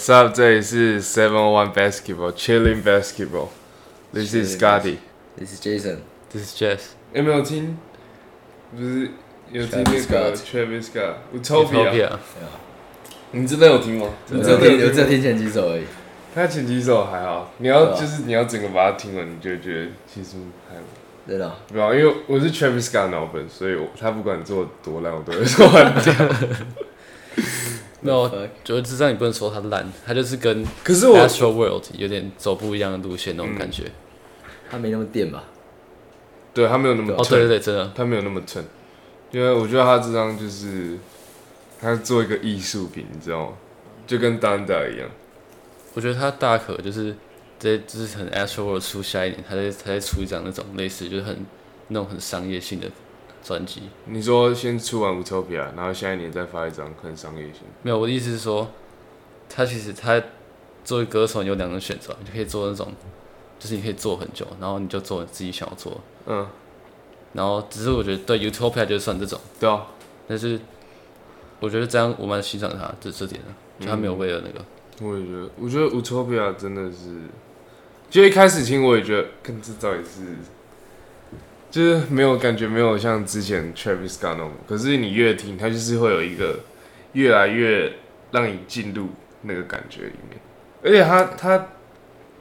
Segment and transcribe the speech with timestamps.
[0.00, 0.32] What's up？
[0.34, 4.96] 这里是 Seven One Basketball Chilling Basketball。This is Scotty。
[5.36, 5.98] This is Jason。
[6.32, 6.80] This is Jess。
[7.12, 7.76] 有没有听？
[8.74, 9.10] 不是
[9.52, 11.90] 有听那 Travis 个 Scott Travis Scott Utopia？
[11.90, 12.18] Utopia
[13.32, 14.08] 你真的有听吗？
[14.30, 15.84] 我只有你真的听，我只有吗听前几首而已。
[16.34, 20.36] 他前几首还好，你要对啊就是你要整个把它听完，你就会觉得其实
[20.70, 20.82] 还好。
[21.28, 26.14] 真的哦，不要，因为我是 Travis Scott 脑粉，所以我他不管做多烂，我都会说很屌。
[28.01, 33.83] 没有 Fuck，觉得智障你不能说它烂，它就是跟可是我 Astro World 有点走不一样的路线那种感觉。
[34.69, 35.43] 他没那么电吧？
[36.53, 38.63] 对它没有那么哦，对对对，真的，它没有那么蹭，
[39.31, 40.97] 因为我觉得他这张就是
[41.79, 43.53] 他做一个艺术品，你知道吗？
[44.07, 45.09] 就跟 Danda 一样。
[45.93, 47.15] 我觉得他大可就是
[47.59, 51.45] 这就是很 Astro World 出下一年，他在他在出一张那种类似就是很
[51.89, 52.87] 那种很商业性的
[53.43, 53.83] 专辑。
[54.05, 58.67] 你说先出完 Utopia，然后下一年再发一张很商业性，没有，我的意思是说，
[59.49, 60.21] 他其实他
[60.83, 62.91] 作为歌手，你有两种选择，你可以做那种，
[63.59, 65.91] 就是你可以做很久，然后你就做自己想要做。
[65.93, 66.47] 的，嗯，
[67.33, 69.87] 然后只是我觉得对 Utopia 就算这种，对啊，
[70.27, 70.59] 但是
[71.59, 74.65] 我觉得这样我蛮欣赏他这这点的，就他没有为了那个，
[75.07, 77.15] 我也觉得，我觉得 Utopia 真的是，
[78.09, 80.35] 就一开始听我也觉得，跟这到底是，
[81.71, 86.59] 就是没有感觉，没有像之前 Travis Scott 那种，可是你越听，它就是会有一个
[87.13, 87.91] 越来越
[88.31, 89.07] 让你进入
[89.41, 90.37] 那个感觉里面，
[90.83, 91.67] 而且它它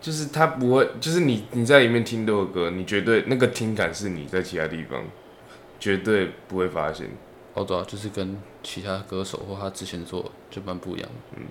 [0.01, 5.01] 就是它不会，就是你你在里面听这首歌，你绝对那个听感是你在其他地方
[5.79, 7.07] 绝对不会发现，
[7.55, 11.45] 哦对啊，就是跟其他歌手或他之前做的就蛮不一样，嗯，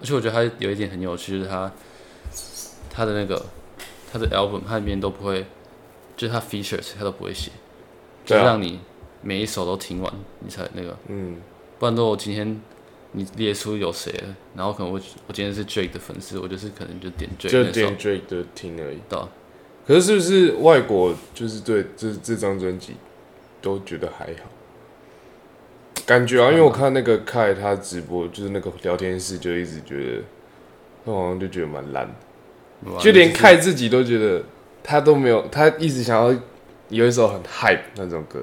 [0.00, 1.70] 而且我觉得他有一点很有趣，就是他
[2.88, 3.44] 他的那个
[4.10, 5.44] 他的 album 他里面都不会，
[6.16, 7.50] 就是他 features 他都不会写，
[8.24, 8.80] 就让你
[9.22, 10.96] 每一首都听完你才那个。
[11.08, 11.36] 嗯，
[11.78, 12.60] 不然如果我今天
[13.12, 14.12] 你列出有谁，
[14.54, 18.98] 然后可能我我今天是 Drake 的粉丝，我就是可能就点 Drake 就那首点 Drake 的听而已。
[19.08, 19.28] 对啊
[19.86, 22.94] 可是是不是外国就是对这这张专辑
[23.60, 24.48] 都觉得还好？
[26.06, 30.22] 感觉啊，因为我看那个凯他直播，就是那个聊天室，就一直觉得
[31.04, 34.42] 他好像就觉得蛮烂的，就连凯自己都觉得
[34.84, 36.38] 他都没有，他一直想要
[36.90, 38.38] 有一首很 hype 那种歌，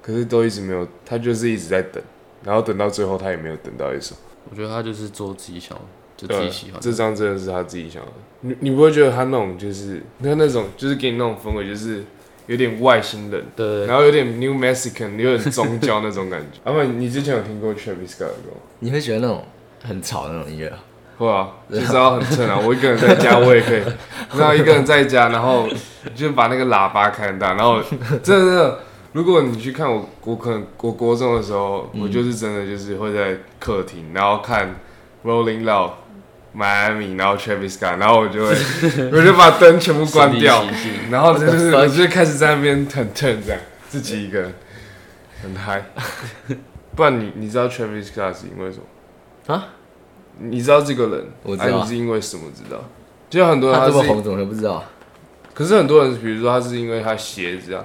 [0.00, 2.02] 可是都一直没有，他就是一直在等，
[2.44, 4.14] 然后等到最后他也没有等到一首。
[4.48, 5.76] 我觉得他就是做自己想，
[6.16, 6.80] 就自己喜欢。
[6.80, 8.12] 这张真的是他自己想的。
[8.42, 12.04] 你你不会觉得他那种就是他那种就是给你那种氛围，就是
[12.46, 16.60] 有点外星人，对对对然后有点 New Mexican，有点宗教那种感觉。
[16.70, 18.60] 阿不，你之前有听过 Travis Scott 的歌吗？
[18.80, 19.42] 你会觉得那种
[19.82, 20.78] 很吵的那种音乐啊？
[21.18, 22.58] 会啊，就是要很蹭啊！
[22.58, 23.82] 我一个人在家，我也可以，
[24.36, 25.68] 然后一个人在家，然后
[26.14, 27.80] 就把那个喇叭开很大，然后
[28.22, 28.80] 真的
[29.12, 34.74] 如果你去看我，我可能我国中的时候，我就是真的就是会在客厅，然后看
[35.24, 35.90] Rolling Loud。
[36.56, 38.54] Miami，然后 Travis Scott，然后我就会，
[39.10, 40.64] 我就把灯全部关掉
[41.10, 41.74] 然后就是？
[41.74, 43.58] 我就开始在那边很 turn 这样，
[43.88, 44.54] 自己一个人
[45.42, 45.84] 很嗨。
[46.94, 49.52] 不然你你知道 Travis Scott 是因为什么？
[49.52, 49.66] 啊？
[50.38, 51.26] 你知道这个人？
[51.42, 52.78] 我知道啊你是因为什么知道？
[53.30, 54.82] 就很多人是，他这么红，怎么会不知道？
[55.52, 57.84] 可是很多人，比如说他是因为他鞋子啊，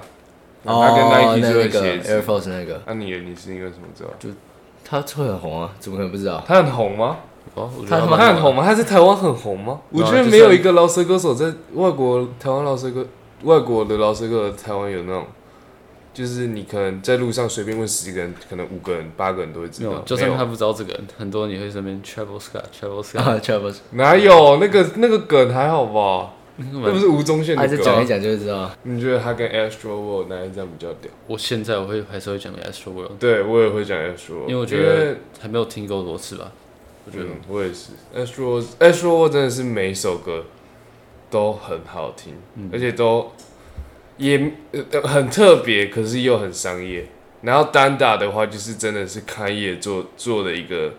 [0.64, 2.22] 哦，他跟 Nike 那那个 Air 子。
[2.22, 4.10] Force 那个，那你你是因为什么知道？
[4.84, 6.42] 他会很红啊，怎么可能不知道？
[6.46, 7.16] 他很红吗？
[7.54, 8.00] 哦，我觉他
[8.32, 8.64] 很红吗？
[8.64, 9.80] 他在台湾很红吗？
[9.90, 13.06] 我觉得没有一个饶舌歌手在外国台湾饶舌歌
[13.44, 15.24] 外国的饶舌歌手台湾有那种，
[16.12, 20.02] 就是你可能在路上随便问十个人，可能五个人八个人都会知道，。
[20.04, 26.32] 就算他不知道这个人，很多人也会身边 Travel Scott，Travel Scott，啊，Travis，哪有那个那个梗还好吧？
[26.56, 27.68] 那那不是吴宗宪的歌啊。
[27.68, 28.70] 还是讲一讲就会知道。
[28.82, 31.10] 你觉得他跟 Astro World 哪一张比较屌？
[31.26, 36.52] 我现在我会还是会讲 Astro World，对我也会讲 Astro，因为我觉得还没有听够多次吧。
[37.06, 37.92] 我觉得嗯，我也是。
[38.14, 40.44] Astro Astro World 真的是每一首歌
[41.30, 42.34] 都很好听，
[42.70, 43.32] 而且都
[44.20, 47.06] 也呃很特别，可是又很商业。
[47.42, 50.92] 然后单打的话，就是真的是开业做做的一个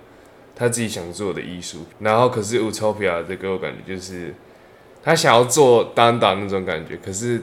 [0.56, 1.86] 他自己想做的艺术。
[2.00, 4.34] 然后可是 Utopia 这给我感觉就是
[5.04, 7.40] 他想要做单打那种感觉，可是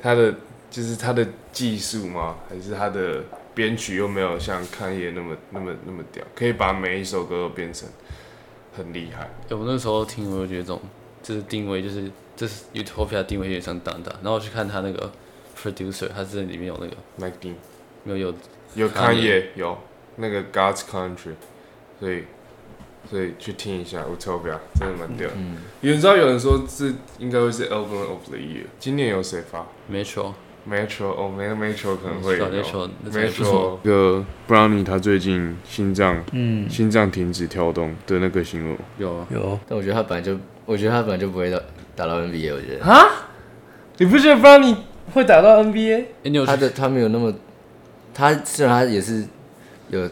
[0.00, 0.32] 他的
[0.70, 2.36] 就是他的技术吗？
[2.48, 7.88] 还是他的编曲又没有像开业那么那么那么屌，可以把每一首歌都变成
[8.76, 9.28] 很厉害。
[9.50, 10.80] 我那时候听，我就觉得这种
[11.20, 15.10] 就是定位，就是这是 Utopia 定位有点像当当，然后我去看他那个
[15.58, 17.54] producer，他是里面有那个 Mike Dean
[18.04, 18.34] 没有有
[18.74, 19.78] 有 Kanye 有
[20.16, 21.34] 那个 God's Country，
[21.98, 22.24] 所以
[23.10, 25.28] 所以去听一下 Utopia，真的蛮屌。
[25.36, 30.34] 嗯，有人知道有人说这应该会是 Album of the Year，今年有谁发？Metro。
[30.68, 32.60] Metro 哦，没 Metro 可能会小有。
[32.60, 33.78] Metro 那不错。
[33.78, 36.68] Metro 那个 Brownie 他最近心脏嗯。
[36.68, 41.56] 心脏停止跳动的那个新闻，有啊，有，但我觉得他本来就，我觉得他本来就不会打
[41.96, 43.06] 打到 NBA，我觉得啊？
[43.98, 44.76] 你不觉得 Brownie
[45.14, 46.04] 会打到 NBA？
[46.22, 47.32] 哎，你有他的他没有那么，
[48.14, 49.24] 他虽然他也是
[49.88, 50.08] 有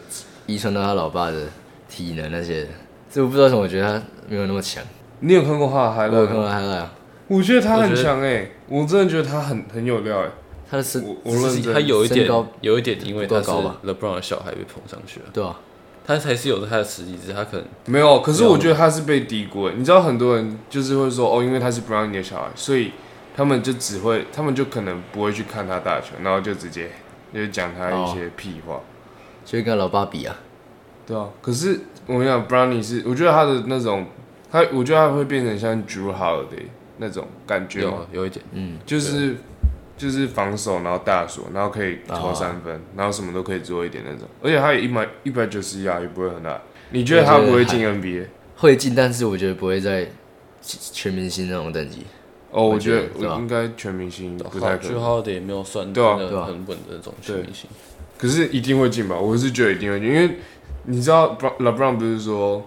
[0.47, 1.43] 遗传到他老爸的
[1.87, 2.69] 体能那些的，
[3.09, 4.83] 所以我不知道为什么，我觉得他没有那么强。
[5.19, 6.41] 你有看过他的海我有看吗？
[6.41, 6.91] 过他啊，
[7.27, 10.29] 我觉得他很强哎，我真的觉得他很很有料哎。
[10.67, 15.55] 他的身我我认他有一点高有一点，因为他是不够高吧 LeBron 的小孩被捧上去了，对啊，
[16.07, 19.73] 他才是有他的实力，只是他可能没有，可是我觉得他是被低估的。
[19.73, 22.91] 你知道很多人就是会说哦，因为他是 Brownie 的小孩，所以
[23.35, 26.89] 他们就只会，他们就可能不会去看他打球，然后就直接
[27.33, 28.79] 就讲他一些屁话。
[29.43, 30.35] 就会跟老爸比啊，
[31.05, 34.07] 对啊，可是我跟你讲，Brownie 是，我觉得他的那种，
[34.51, 36.65] 他我觉得他会变成像 Drew Holiday
[36.97, 39.35] 那种感觉，有有一点，嗯，就是
[39.97, 46.61] 就是防守，然后大锁，然后可以投啊三分，然后什么都可以做一点那种，而且他也一百一百九十一啊也不会很大。
[46.91, 48.25] 你觉得他不会进 NBA？
[48.57, 50.07] 会进，但是我觉得不会在
[50.61, 52.05] 全明星那种等级。
[52.51, 53.01] 哦，我我觉得
[53.37, 57.69] 应该全明星不太，可能，就好的也没有算对啊对啊很稳的那种全明星，
[58.17, 59.17] 可是一定会进吧？
[59.17, 60.37] 我是觉得一定会进，因为
[60.85, 62.65] 你知道 Bro- LeBron 不是说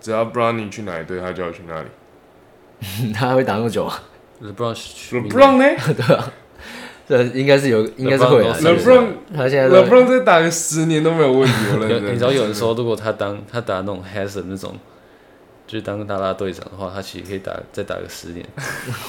[0.00, 1.88] 只要 Brownie 去哪一队，他就要去哪里
[3.12, 4.02] 他会打那么久啊
[4.42, 6.22] ？LeBron 去？LeBron 呢
[7.08, 8.54] 这应该是有，应该是会啊。
[8.60, 12.14] LeBron 他现在都 LeBron 再打个十年都没有问题，我认 有真。
[12.14, 14.76] 你知道有人说，如果他当他打那种 Hasan 那种，
[15.66, 18.44] 就是当啦啦队长的话，他其实可以打再打个十年。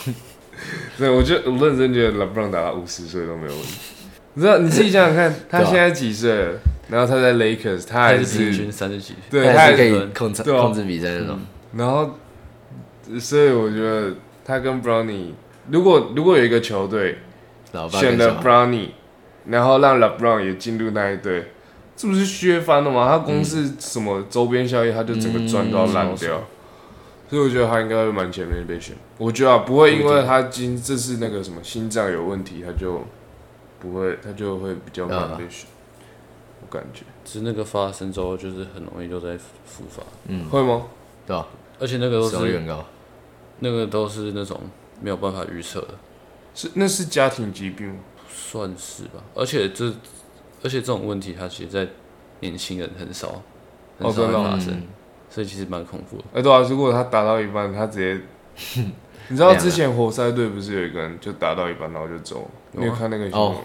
[0.98, 3.78] 对，我觉得我认真觉得 LeBron 打到五十岁都没有问题。
[4.36, 6.54] 你知道你自己想想看，他现在几岁了？
[6.88, 11.40] 然后他在 Lakers，他还还是平均三十几，对，他还是可以控制控制比赛那种。
[11.75, 12.18] 然后，
[13.19, 14.13] 所以我觉得
[14.46, 15.34] 他跟 Brownie，
[15.69, 17.18] 如果如果有一个球队
[17.92, 18.89] 选了 Brownie，
[19.45, 21.51] 然后让 LeBron 也进入那一队，
[21.95, 23.07] 这不是削翻了吗？
[23.10, 26.42] 他公司什么周边效益，他就整个赚到烂掉。
[27.30, 28.95] 所以我觉得他应该会蛮前面被选。
[29.18, 33.04] 我觉得、啊、不会因为他今这次那个什么心脏有问题，他就
[33.80, 35.68] 不会，他就会比较慢被选。
[36.62, 40.88] 我感觉只是那个发生之后，就是很容易就在复发，嗯会吗？
[41.27, 41.48] 对吧？
[41.80, 42.63] 而且那个都是。
[43.62, 44.57] 那个都是那种
[45.01, 45.89] 没有办法预测的，
[46.60, 48.00] 是那是家庭疾病吗？
[48.30, 49.24] 算是吧。
[49.34, 49.86] 而且这
[50.62, 51.88] 而且这种问题，它其实在
[52.42, 53.42] 年轻人很少
[53.98, 54.84] 很少发生，嗯
[55.30, 56.24] 所以其实蛮恐怖的。
[56.34, 58.84] 哎、对啊，如果他打到一半，他直接，
[59.30, 62.50] 你知道之前活塞队不是有一个人就打到一半然后就走吗？
[62.74, 63.58] 有啊你有看那个新闻吗？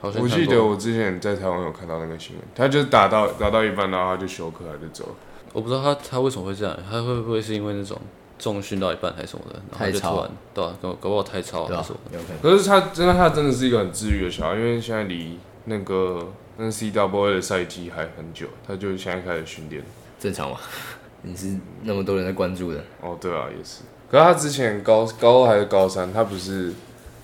[0.00, 5.14] 好像我看过记得我之前在台湾有看到那个新闻，他就打到打到一半，然后他就休克他就走了。
[5.52, 7.96] 我不知道他他为什么会这样，他会不会是因为那种
[8.42, 12.38] 重训到一半还是什么的，然后就突然对啊，搞搞不好太超对吧还是什么？？
[12.42, 19.80] 可是他真的他真的是一个很治愈的小孩，因为现在离那个那 C W A 的赛季还很久，他就现在开始训练。
[20.18, 20.58] 正常吗？
[21.22, 23.82] 你是那么多人在关注的，哦，对啊，也是。
[24.10, 26.72] 可是他之前高高二还是高三，他不是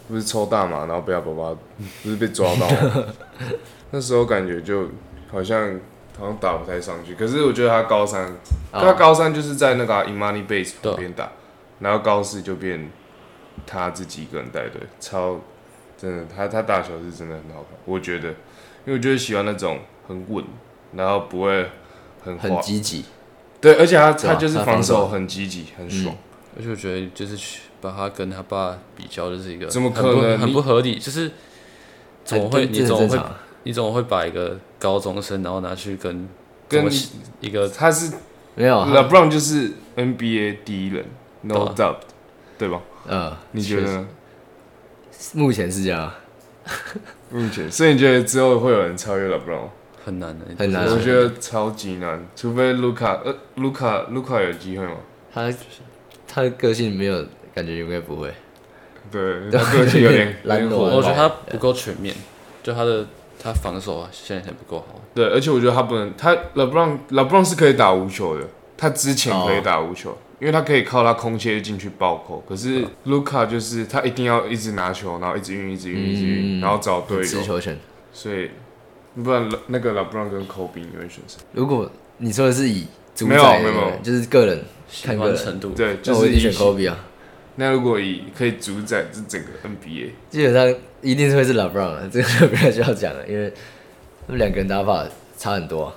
[0.07, 1.57] 不是抽大麻，然后被他爸爸
[2.05, 3.05] 不是被抓到吗？
[3.91, 4.87] 那时候感觉就
[5.33, 5.79] 好像
[6.19, 7.15] 好像打不太上去。
[7.15, 8.25] 可是我觉得他高三，
[8.71, 11.31] 啊他高三就是在那个 Imani Base 对啊旁边打，
[11.81, 12.91] 然后高四就变
[13.67, 15.41] 他自己一个人带队，超
[15.97, 18.35] 真的，他他打球是真的很好看，我觉得，因
[18.87, 20.45] 为我就是喜欢那种很稳，
[20.95, 21.69] 然后不会
[22.23, 23.05] 很很滑，积极。
[23.61, 26.15] 对，而且他对啊他就是防他防守守很积极，很爽。
[26.57, 30.99] 而且我觉得就是去把他跟他爸比较，就是一个怎么可很不能很不合理？
[30.99, 31.31] 就是
[32.25, 36.29] 怎么会你怎么会常啊你怎么会把一个高中生然后拿去跟
[36.69, 36.89] 跟
[37.41, 38.13] 一个他是
[38.55, 41.05] 没有啊？LeBron 就是 NBA 第一人
[41.43, 41.97] ，no doubt，
[42.59, 42.81] 对吧？
[43.09, 44.05] 嗯，你觉得？
[45.35, 46.19] 目前是这样啊，
[47.31, 49.63] 目前，所以你觉得之后会有人超越 LeBron？
[49.63, 49.69] 吗
[50.05, 54.95] 很难的，很难啊我觉得超级难，除非卢卡，呃，卢卡，卢卡有机会吗？
[55.35, 55.53] 他
[56.27, 57.25] 他的个性没有
[57.55, 58.33] 感觉应该不会。
[59.11, 61.29] 对，他个性有点 懒惰我觉得他。
[61.51, 62.15] 不够全面，
[62.63, 63.07] 就他的
[63.39, 65.01] 他防守啊，现在还不够好。
[65.15, 68.45] 对，而且我觉得他不能，他 LeBron LeBron 是可以打无球的，
[68.77, 72.43] 他之前可以打无球，因为他可以靠他空切进去暴扣。
[72.49, 77.23] 可是卢卡就是他一定要一直拿球，然后一直运，一直运，一直运，嗯然后找队友。
[77.25, 77.79] 持球权。
[78.13, 78.51] 所以，
[79.23, 81.39] 不然那个 LeBron 跟 Kobe 你会选谁？
[81.53, 84.65] 如果你说的是以主没有宰没有没有就是个人
[85.05, 87.05] 看个人，程度，对，就那我一定选 Kobe 啊。
[87.61, 90.73] 那如果以可以主宰这整个 NBA，基本上
[91.03, 93.53] 一定是会是 LeBron 了， 这个就不太需要讲了，因为
[94.27, 95.05] 他们两个人打法
[95.37, 95.95] 差很多、啊。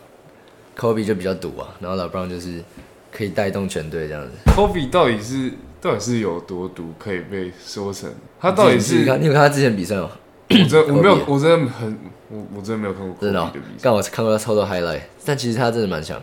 [0.76, 2.64] Kobe 就比较赌啊，然后 LeBron 就是
[3.12, 4.32] 可以带动全队这样子。
[4.56, 10.10] Kobe 到底是到底是有多毒，可以被说成他到底是你有看他之前比赛吗？
[10.50, 11.98] 我真我没有我真的很
[12.30, 13.84] 我我真的没有看过真的、Kobe 哦的比，赛。
[13.84, 16.20] 刚我看过他超多 highlight，但其实他真的蛮强，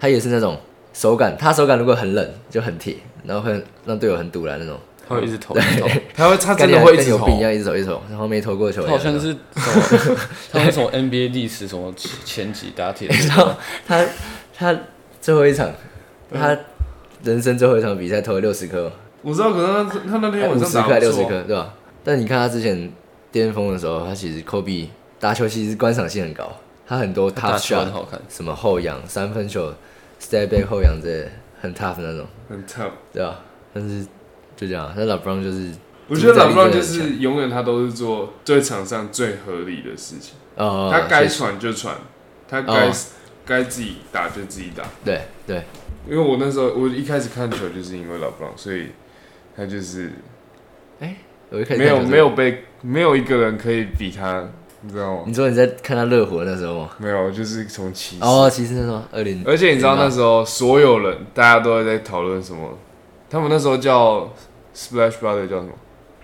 [0.00, 0.58] 他也是那种
[0.92, 2.96] 手感，他手感如果很冷就很铁，
[3.30, 4.76] 然后会让队友很堵拦那种，
[5.08, 5.54] 他会一直投。
[6.16, 8.84] 他会他跟真的会一直有病一，样一直投一直投，然后没投过球。
[8.84, 10.16] 他好像是什么，
[10.50, 11.94] 他是从 NBA 历史什么
[12.24, 13.54] 前几打铁， 然后
[13.86, 14.04] 他
[14.52, 14.76] 他
[15.20, 15.70] 最后一场，
[16.34, 16.58] 他
[17.22, 18.90] 人生最后一场比赛投了六十颗，
[19.22, 21.72] 我知道，可能他他那天晚五十颗六十颗，对吧？
[22.02, 22.92] 但你看他之前
[23.30, 24.88] 巅峰的时候，他其实 Kobe
[25.20, 26.50] 打球其实观赏性很高，
[26.84, 28.20] 他很多打 tough 球 shot，好看。
[28.28, 29.72] 什么后仰、三分球、
[30.20, 31.30] step back 后仰这些
[31.60, 32.92] 很 tough 的那种，很 tough。
[33.12, 33.40] 对吧？
[33.72, 34.04] 但是
[34.56, 35.70] 就这样，那 LeBron 就是
[36.08, 41.96] 我觉得老布朗就是永远他都是做对场上最合理的事情，他该是传就传，
[42.48, 42.92] 他该哦
[43.46, 44.84] 该自己打就自己打。
[45.04, 45.62] 对对，
[46.08, 48.88] 因为我那时候我一开始看球就是因为老布朗，所以
[49.56, 50.10] 他就是
[51.50, 54.48] 我一开始没有没有被没有一个人可以比他，
[54.82, 55.22] 你知道吗？
[55.26, 56.90] 你说你在看他热火那时候吗？
[56.98, 58.24] 没有，就是从骑士。
[58.24, 62.68] 哦，骑士那时候二零，而且你知道那时候所有人大家都在讨论什么？
[63.28, 64.28] 他们那时候叫
[64.74, 65.72] Splash Brother 叫什么？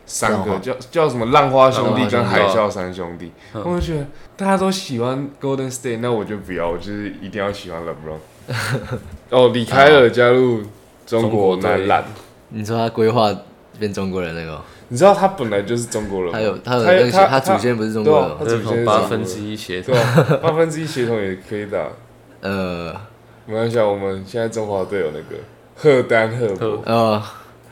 [0.09, 8.19] 三个叫叫什么浪花兄弟跟海啸三兄弟，嗯我就觉得大家都喜欢 Golden State，那我就不要，我就是一定要喜欢 LeBron。
[9.31, 10.63] 哦，李凯尔加入
[11.05, 12.05] 中国男篮，
[12.51, 13.35] 你说他规划
[13.79, 16.39] 变中国人那个哦，你知道他本来就是中国人吗？
[16.39, 21.79] 他有他有他那个他他祖先不是中国人他祖先八分之一协同对，啊，八分之一血统也可以打。
[22.43, 22.95] 呃
[23.47, 25.37] 没关系，啊，我们现在中华队有那个
[25.75, 27.23] 赫丹赫赫博呃，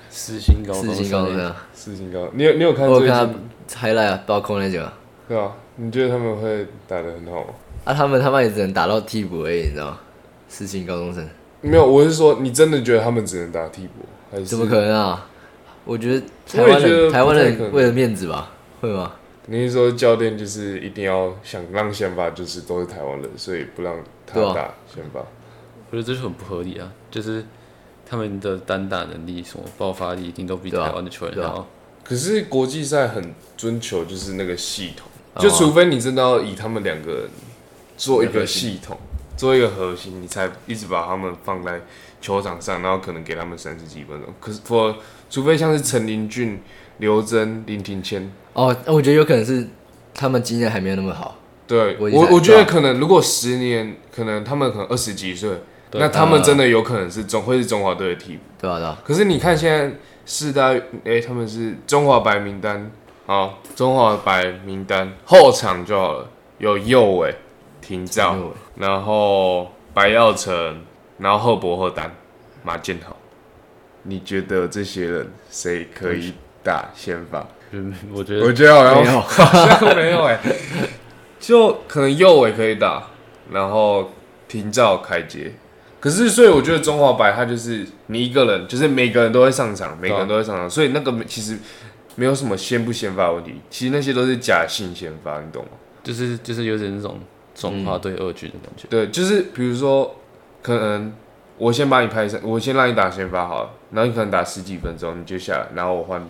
[0.08, 3.36] 四星高中四星高中生生，四星高，你有你有看最我看近
[3.68, 4.92] 他 highlight 啊，包括那个
[5.28, 5.50] 对啊？
[5.76, 7.46] 你觉得他们会打的很好吗？
[7.84, 9.98] 啊，他们他妈也只能打到替补而已，你知道吗？
[10.48, 11.28] 四星高中生
[11.60, 14.80] 没有，我是说，你真的觉得他们只能打替补，还是怎么可？
[14.80, 15.26] 能啊？
[15.84, 19.12] 我觉得台湾人台湾人为了面子吧，会吗？
[19.46, 23.94] 你是说教练就是一定要想让先发就是都是台湾人，所以不让
[24.26, 25.20] 他打先发？
[25.20, 26.90] 我觉得这就很不合理啊！
[27.10, 27.44] 就是
[28.06, 31.66] 他们的单打能力、什么爆发力，一定都比台湾的球员对啊好。
[32.02, 37.30] 可是国际赛很遵求就是那个系统，哦就除非你真的要以他们两个人
[37.96, 38.98] 做一个系统，
[39.36, 41.80] 做一个核心，你才一直把他们放在
[42.20, 44.32] 球场上，然后可能给他们三十几分钟。
[44.40, 44.94] 可是，for
[45.34, 46.62] 除非像是陈林俊、
[46.98, 49.66] 刘真、林庭谦，哦，那我觉得有可能是
[50.14, 51.36] 他们经验还没有那么好，
[51.66, 55.50] 对我我觉得可能如果十年，可能他们可能二十几岁，
[55.90, 58.42] 那他们真的有可能是中会是中华队的替补。
[58.60, 58.78] 对啊？
[58.78, 58.96] 对啊？
[59.04, 59.92] 可是你看现在
[60.24, 60.68] 四大，
[61.04, 62.88] 哎、他们是中华白名单，
[63.26, 67.34] 好，中华白名单后场就好了，有右伟、
[67.80, 68.36] 廷照，
[68.76, 70.80] 然后白耀成，
[71.18, 72.14] 然后赫伯赫丹、
[72.62, 73.16] 马建豪，
[74.04, 76.32] 你觉得这些人谁可以
[76.62, 77.46] 打先发？
[77.72, 80.38] 嗯，我觉得我得觉得好像没有好像没有哎、
[81.40, 83.02] 就可能右尾可以打，
[83.50, 84.12] 然后
[84.46, 85.52] 廷照、凯杰。
[85.98, 91.58] 可是，所以我觉得中华白他就是你一个人，就是每个人都会上场，每个人都会上场，所以那个其实
[92.14, 95.70] 没有什么先不先发问题，其实那些都是假性先发，你懂吗？
[96.02, 97.18] 就是就是有点那种
[97.54, 98.86] 中华队二军的感觉。
[98.90, 100.14] 对，就是比如说，
[100.60, 101.10] 可能
[101.56, 106.28] 我先把你拍上，我先让你打先发好了，然后你可能打十几分钟，你就下来，然后我换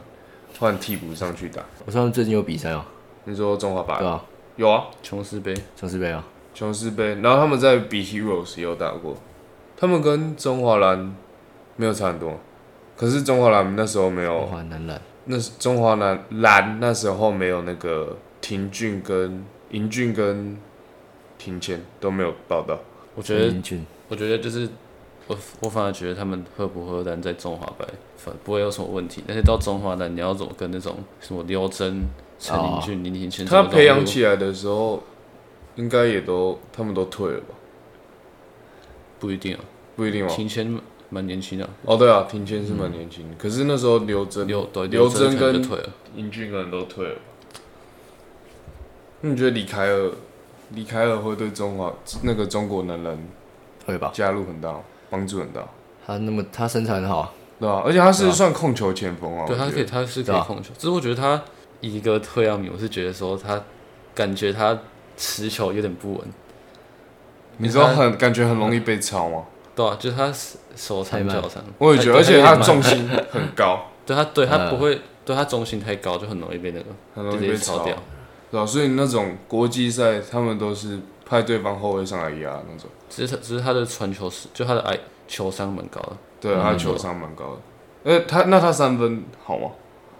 [0.59, 1.62] 换替补上去打。
[1.87, 2.85] 我说他们最近有比赛哦，
[3.25, 4.23] 你说中华白对啊？
[4.57, 5.54] 有啊，琼斯杯。
[5.76, 9.16] 琼斯杯啊，琼斯杯，然后他们在比 Heroes 也有打过，
[9.76, 11.14] 他们跟中华蓝
[11.76, 12.38] 没有差很多，
[12.97, 15.00] 可是中华蓝那时候没中有，华男篮。
[15.25, 20.57] 那是中华蓝蓝那时候没有那个廷俊跟银俊跟
[21.38, 22.78] 庭谦都没有报道，
[23.14, 23.87] 我觉得林俊。
[24.09, 24.69] 我觉得就是
[25.26, 32.02] 我我反而觉得他们喝不喝单在中华白反不会有什么问题，但是到中华单你要怎么跟那种什么刘真、
[32.38, 35.02] 陈林俊、林庭谦，他培养起来的时候，
[35.76, 37.54] 应该也都他们都退了吧？
[39.19, 39.61] 不一定啊，
[39.97, 40.28] 不一定哦。
[40.28, 40.78] 庭谦
[41.09, 47.21] 蛮年轻的啊，哦，对啊，庭谦是蛮年轻的，可是那时候刘真、刘对刘真真跟可能就退了，尹俊可能都退了吧。
[49.23, 50.11] 那你觉得李凯尔，
[50.75, 51.90] 李凯尔会对中华
[52.23, 53.26] 那个中国男人
[53.87, 54.11] 会吧？
[54.12, 54.78] 加入很大，
[55.14, 55.61] 帮助很大，
[56.04, 61.40] 他那么他身材很好，对吧、而且他是算控球前锋啊，对他可以他是可以控球，只是我觉得他
[61.80, 63.62] 以一个退役迷，我是觉得说他
[64.12, 64.76] 感觉他
[65.16, 66.23] 持球有点不稳，
[67.59, 69.44] 你知道很感觉很容易被抄吗？
[69.76, 70.33] 对啊，就是他
[70.75, 77.97] 手长脚长，我也觉得，而且他重心很高， 对他对他呃不会对他重心太高，就很容易被那个很容易被抄，接抄掉。
[78.50, 82.88] 对啊、所以那种国际赛，他们都是派对方后卫上来压那种。
[83.09, 87.61] 只是他只是他的传球是就他的哎球商蛮高的，对，嗯他球商蛮高的。
[88.12, 89.71] 呃，他那他三分好吗？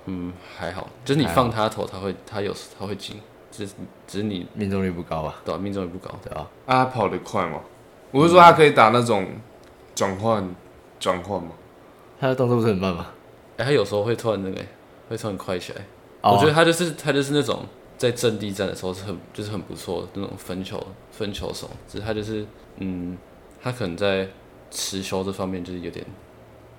[0.07, 3.21] 嗯，还好，就是你放他投，他会他有他会进，
[3.51, 3.75] 只是
[4.07, 6.11] 只是你命中率不高啊，对啊、命中率不高。
[6.23, 6.47] 对啊？
[6.67, 7.61] 啊，他跑得快吗？
[8.11, 9.27] 我是说他可以打那种
[9.95, 10.55] 转换
[11.01, 11.51] 转换吗？
[12.21, 13.07] 他的动作不是很慢吗？
[13.57, 14.61] 哎、他有时候会突然那个、
[15.09, 15.81] 会突然快起来。
[16.23, 17.65] 哦我觉得他就是他就是那种
[17.97, 22.47] 在阵地战的时候是很就是很不错的那种分球分球手，只是他就是
[22.79, 23.17] 嗯，
[23.63, 24.29] 他可能在
[24.71, 26.05] 持球这方面就是有点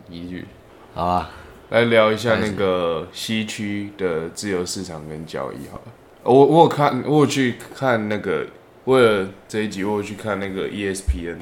[0.09, 0.45] 疑虑。
[0.93, 1.31] 好啊，
[1.69, 5.83] 来聊一下那个西区的自由市场跟交易好了。
[6.23, 8.45] 我我有看，我有去看那个，
[8.85, 11.37] 为了这一集，我有去看那个 E ESPN，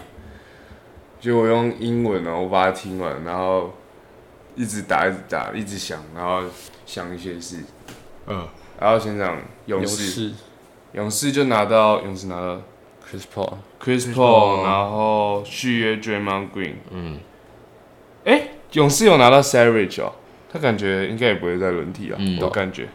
[1.20, 3.74] 就我用英文啊，我把它听完，然后
[4.56, 6.44] 一直打，一直打，一直想，然后
[6.86, 7.58] 想一些事。
[8.28, 8.48] 嗯，
[8.84, 9.38] 然后先讲
[9.68, 10.32] 勇勇士，
[10.92, 12.62] 勇士就拿到勇士拿到
[13.10, 16.74] Chris Paul，Chris Paul Paul，然后续约 Draymond Green。
[16.92, 17.18] 嗯，
[18.26, 20.12] 哎、勇士有拿到 Savage 哦，
[20.52, 22.90] 他感觉应该也不会再轮替啊，嗯我感觉。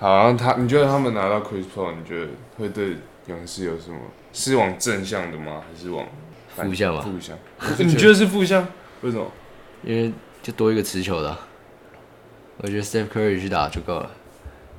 [0.00, 2.96] 好，然后他，你觉得他们拿到 Chris Paul，你觉得会对
[3.26, 3.98] 勇士有什么？
[4.32, 5.60] 是往正向的吗？
[5.70, 6.06] 还是往
[6.56, 7.36] 反负向吧负向？
[7.86, 8.66] 你觉得是负向？
[9.02, 9.30] 为什么？
[9.82, 10.10] 因为
[10.42, 11.38] 就多一个持球的啊、
[12.56, 14.10] 我觉得 Steph Curry 去打就够了，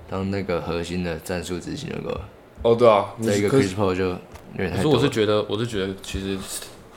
[0.10, 2.22] 当那个核心的战术执行就够了。
[2.62, 4.18] 哦，对啊，再一个 Chris 是 Paul 就有
[4.58, 4.78] 点太多了。
[4.78, 6.38] 可是我是觉得我是觉得其实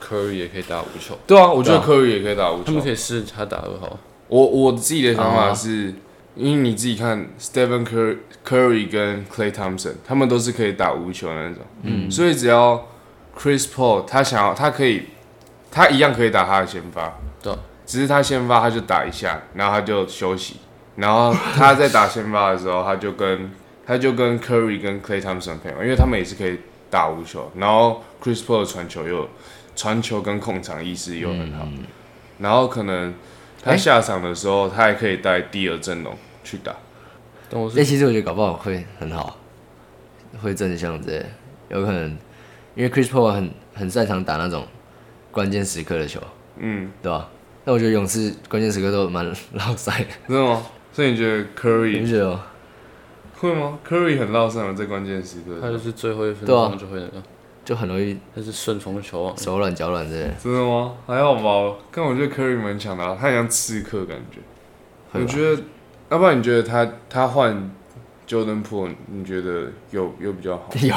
[0.01, 2.89] Curry 也可以打无球，对啊，我觉得 Curry 也可以打无球他们可。
[2.89, 3.99] 以试他打二号。
[4.27, 5.93] 我我自己的想法啊是，
[6.35, 12.87] 因为你自己看 Stephen Curry Curry 跟 Clay Thompson，他们都是可以打无球的那种，嗯所以只要
[13.37, 15.03] Chris Paul 他想要，他可以，
[15.71, 20.57] 他一样可以打他的先发，对啊只是他先发他就打一下，然后他就休息，
[20.99, 23.49] 然后他在打先发的时候，他就跟
[23.85, 29.29] 他就跟 Curry 跟 Clay Thompson 配合，因为他们也是可以打无球，然后 Chris Paul 的传球又
[29.75, 31.65] 传球跟控场意识又很好，
[32.39, 33.13] 然后可能
[33.63, 36.13] 他哎下场的时候，他还可以带第二阵容
[36.43, 36.71] 去打。
[36.71, 36.75] 哎、
[37.49, 39.37] 但我是其实我觉得搞不好会很好，
[40.41, 41.25] 会正向之类，
[41.69, 42.17] 有可能，
[42.75, 44.67] 因为 Chris Paul 很很擅长打那种
[45.31, 46.19] 关键时刻的球，
[46.57, 47.29] 嗯，对吧？
[47.63, 50.61] 那我觉得勇士关键时刻都蛮 老塞的，真的吗？
[50.99, 52.37] 所以你觉得 Curry 觉得？
[53.37, 55.57] 会吗？Curry 很绕上了，在关键时刻。
[55.61, 57.23] 他就是最后一分对啊钟就会那个，
[57.63, 59.33] 就很容易他是顺风球啊。
[59.37, 60.33] 手软脚软之类的。
[60.43, 60.97] 真的吗？
[61.07, 61.77] 还好吧。
[61.89, 64.39] 但我觉得 Curry 蛮强的啊、他很像刺客感觉。
[65.13, 65.61] 我觉得，
[66.09, 67.71] 要不然你觉得他他换
[68.27, 70.69] Jordan Po，你觉得有有比较好？
[70.83, 70.93] 有，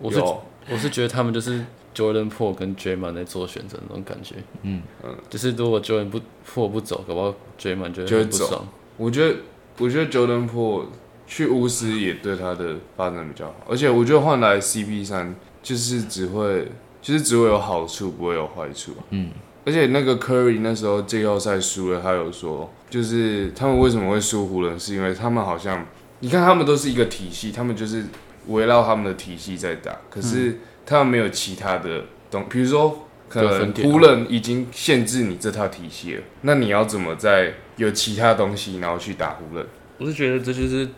[0.00, 0.20] 我是
[0.68, 1.64] 我是觉得他们就是
[1.94, 4.34] Jordan Po 跟 Draymond 在做选择那种感觉。
[4.62, 8.66] 嗯嗯就是如果 Jordan 不 Po 不走，搞不好 Draymond 就就会很不爽。
[8.96, 9.36] 我觉得，
[9.78, 10.84] 我觉得 Jordan Po
[11.26, 16.68] 去巫师也对他的发展比较好，而且我觉得换来 CP 三就是只会，
[17.02, 18.92] 就是只会有好处，不会有坏处。
[19.10, 19.30] 嗯，
[19.64, 25.84] 而且那个 Curry 那时候季后赛输了，他有说，就是他们为什么会输湖人，是因为他们好像，
[26.20, 28.04] 你看他们都是一个体系，他们就是
[28.46, 39.66] 围绕他们的体系在打，可是他们没有其他的东，比如说可能湖人已经限制你这套体系了，那你要怎么在有其他东西，然后去打湖人？
[39.98, 40.88] 我是觉得这就是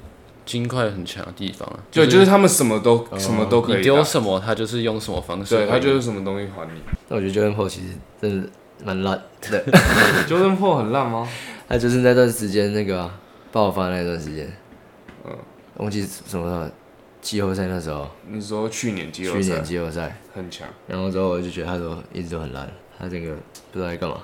[0.45, 1.79] 金块很强的地方啊。
[1.93, 5.55] 对，就是他们什么都、什么都可你以打，丢什么，他就是用什么方式。
[5.57, 6.81] 对他就是什么东西还你。
[7.09, 7.89] 那我觉得 Jordan Po 其实
[8.21, 8.49] 真的
[8.85, 9.65] 蛮烂的，
[10.29, 11.29] Jordan Po 很烂吗？
[11.69, 13.21] 他就是那段时间那个啊、
[13.53, 14.51] 爆发那段时间，
[15.25, 15.37] 嗯，
[15.77, 16.71] 忘记什么时候，
[17.21, 23.35] 季后赛那时候，你说去年季后赛去年季后赛，很强，然后之后我就觉得他都一直都很烂，他这个
[23.71, 24.17] 不知道在干嘛。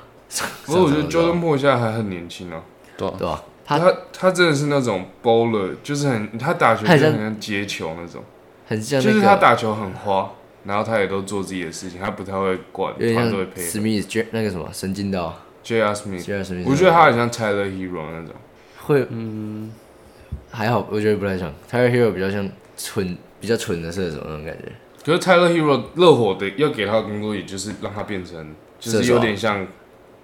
[0.66, 2.62] 不过我觉得 Jordan Po 现在还很年轻啊。
[2.96, 3.42] 对啊对吧？
[3.66, 8.22] 他他他真的是那种 bowler，就是很他打球就他很像接球那种，
[8.66, 10.30] 很像那就是他，打球很花，
[10.64, 13.62] 然后他也都做自己的事情，他不太会管，他都会配合。
[13.62, 15.92] 像史密斯那个什么神经刀 J.R.
[15.94, 16.42] Smith，J.R.
[16.44, 18.34] Smith，，我觉得他很像 Tyler Hero 那种，
[18.82, 19.72] 会，嗯，
[20.50, 21.50] 还好，我觉得不太像。
[21.70, 24.70] Tyler Hero 比较像蠢，比较蠢的射手那种感觉。
[25.04, 29.66] 可是 Tyler Hero 热火的要给他的工作，也就是让他变成，就是有点像，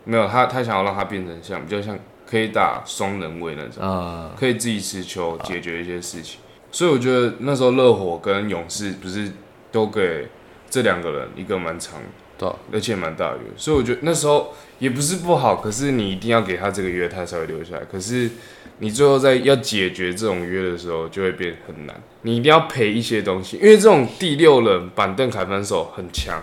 [0.04, 3.82] 没有他他想要让他变成像比较像可以打双人位那种。
[3.82, 6.40] 啊，可以自己持球解决一些事情。
[6.72, 9.30] 所以我觉得那时候热火跟勇士不是
[9.72, 10.28] 都给
[10.70, 12.00] 这两个人一个蛮长，
[12.38, 17.82] 对啊而且蛮大的约，所以我觉得那时候也不是不好，可是你一定要给他这个约，他才会留下来。
[17.90, 18.30] 可是
[18.78, 22.00] 你最后在要解决这种约的时候，就会变很难。
[22.22, 26.40] 你一定要赔一些东西，因为这种第六人板凳砍分手很强，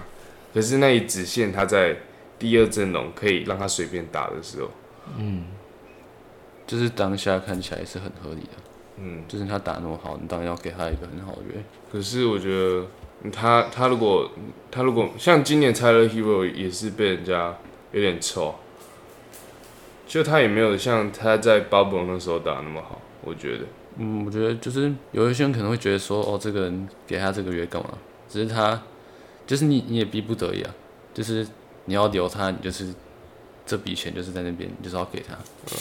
[0.54, 1.96] 可是那一直线他在
[2.40, 4.70] 第二阵容可以让他随便打的时候。
[5.18, 5.46] 嗯
[6.66, 8.50] 就是当下看起来是很合理的。
[8.98, 11.64] 嗯，就是他打那么好，你当然要给他一个很好的约。
[11.92, 12.86] 可是我觉得
[13.32, 14.30] 他他如果
[14.70, 17.56] 他如果像今年 Tyler Hero 也是被人家
[17.92, 18.56] 有点臭，
[20.08, 23.66] 就他也没有像他在 Bubble 那时候打那么好，我觉得。
[23.98, 27.90] 嗯，我觉得就是有一些人可能会觉得说，哦，这个人给他这个月干嘛？
[28.28, 28.82] 只是他，
[29.46, 30.76] 就是你你也逼不得已啊，
[31.14, 31.48] 就是
[31.88, 32.94] 你要留他，你就是
[33.66, 35.34] 这笔钱就是在那边，你就是要给他，
[35.72, 35.78] 嗯，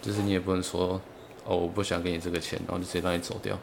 [0.00, 1.00] 就是你也不能说，
[1.44, 3.58] 哦，我不想给你这个钱，然后就直接让你走掉。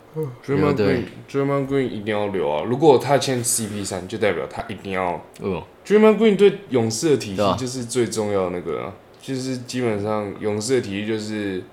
[0.45, 2.63] Draymond 对 Green，Draymond Green 一定要留啊！
[2.63, 5.21] 如果他签 CP 三，就代表他一定要。
[5.41, 11.63] 嗯，Draymond Green 对勇士的体系就是最重要的那个啊，就是基本上勇士的体系就是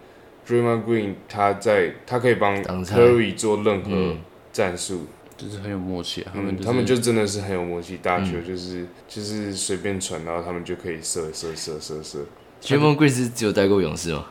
[0.46, 4.18] Draymond Green 他在他可以帮 Curry 做任何嗯
[4.52, 5.06] 战术，
[5.36, 12.18] 就是很有默契啊，他们、嗯，就是、他们就真的是很有默契，打球就是、就是随便传，然后他们就可以射射射射射
[12.68, 14.26] a m o n Green 是只有带过勇士吗？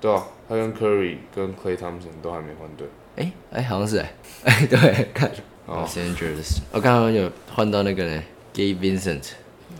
[0.00, 2.86] 对啊，他跟 Curry 跟 Clay Thompson 都还没换队。
[3.16, 4.14] 哎、哎、好像是哎、
[4.44, 5.30] 哎、对，看。
[5.66, 5.84] 哦。
[5.86, 8.22] Los Angeles，我刚刚有换到那个呢
[8.54, 9.30] ，Gabe Vincent，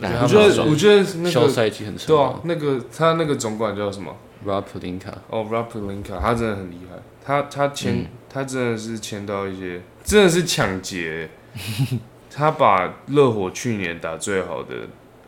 [0.01, 8.07] 我觉得哎我觉得那休个赛季很成对啊，，那个他那个总管叫什么？Rob Pelinka 哦 r a p p l i n k a 他真的很厉害，他他签、嗯。
[8.29, 11.31] 他真的是签到一些真的是抢劫，
[12.31, 14.75] 他把热火去年打最好的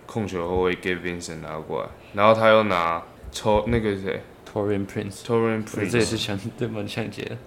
[0.04, 7.38] 控球后卫 Gabe Vincent 拿过来，然后他又拿抽那个谁？Torian Prince，Torian 这也 Prince，这也是抢，对蛮抢劫的。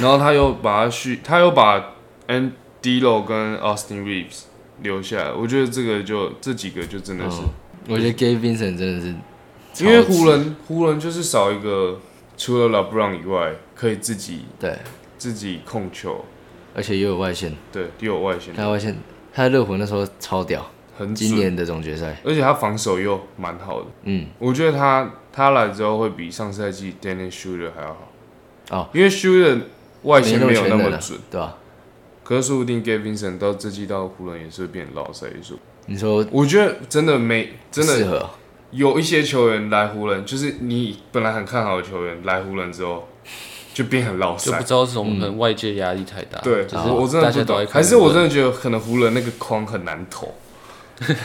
[0.00, 1.94] 然后他又把他续，他又把
[2.26, 4.42] N D l o 跟 Austin Reeves
[4.82, 7.42] 留下来，我觉得这个就这几个就真的是。
[7.42, 7.50] 嗯。
[7.90, 12.00] 我觉得 Gabe Vincent 真的是，因为湖人湖人就是少一个
[12.38, 14.78] 除了 LeBron 以外可以自己对，
[15.18, 16.24] 自己控球，
[16.74, 18.96] 而且又有外线，对，又有外线，他外线，
[19.34, 20.64] 他在热火那时候超屌，
[20.96, 23.86] 很准，今年的总决赛，而且他防守又蛮好的。
[24.04, 28.12] 嗯，我觉得他他来之后会比上赛季 Dennis Shooter 还要好。
[28.70, 29.62] 哦，因为 Shooter
[30.04, 31.56] 外线没有那么准，对吧？
[32.22, 35.58] 可是说不定 Gabe Vincent 到这季到湖人也是会变老赛数。
[35.86, 38.28] 你说我觉得真的没真的适合，
[38.70, 43.08] 有一些球员来湖人，就是你本来很看好的球员来湖人之后，
[43.72, 44.62] 就变很老赛就不。
[44.64, 50.34] 知道这种可能外界压力太大，对，就是我我真的不懂，大家都会看还是我真的觉得可能湖人那个框很难投，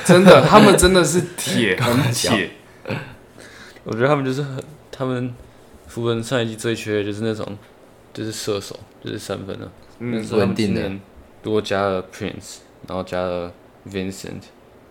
[0.06, 2.52] 真的， 他们真的是铁，很铁。
[3.84, 5.34] 我觉得他们就是很，他们
[5.90, 7.46] 湖人上一季最缺的就是那种，
[8.14, 9.70] 就是射手，就是三分的。
[10.00, 11.02] 嗯那时候他们稳定的今年
[11.44, 13.52] 如果加了 Prince，然后加了
[13.90, 14.42] Vincent，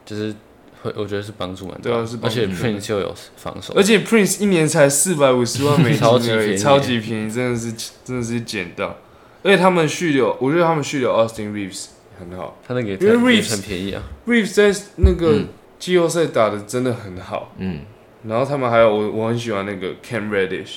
[0.04, 0.34] 就是
[0.82, 1.90] 会，我觉得是帮助蛮大的。
[1.90, 7.72] 对啊是帮助而且 Prince 又有防守，而且 Prince 一年才四百五十万 美金而已，超级便宜超级便宜，真的是
[8.04, 8.96] 真的是捡到。
[9.44, 11.86] 而且他们续留，我觉得他们续留 Austin Reeves
[12.18, 14.02] 很好他那个也因为也 Reeves- 很便宜啊。
[14.26, 17.52] ，Reeves 在那个嗯季后赛打的真的很好。
[17.58, 17.80] 嗯，
[18.28, 20.76] 然后他们还有我我很喜欢那个 Cam Reddish，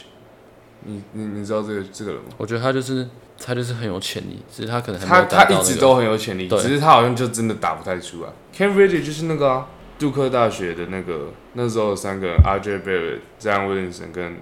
[0.83, 2.29] 你你你知道这个这个人吗？
[2.37, 5.75] 我觉得他就是他就是很有潜力，只是他可能还没他有达他一直。
[5.79, 8.29] 都很有潜力，对只是他好像就真的打不太出来。
[8.57, 14.37] Cam Reddish 就是那个啊，杜克大学的那个那时候有三个人 RJ Barrett、Zion Williamson 跟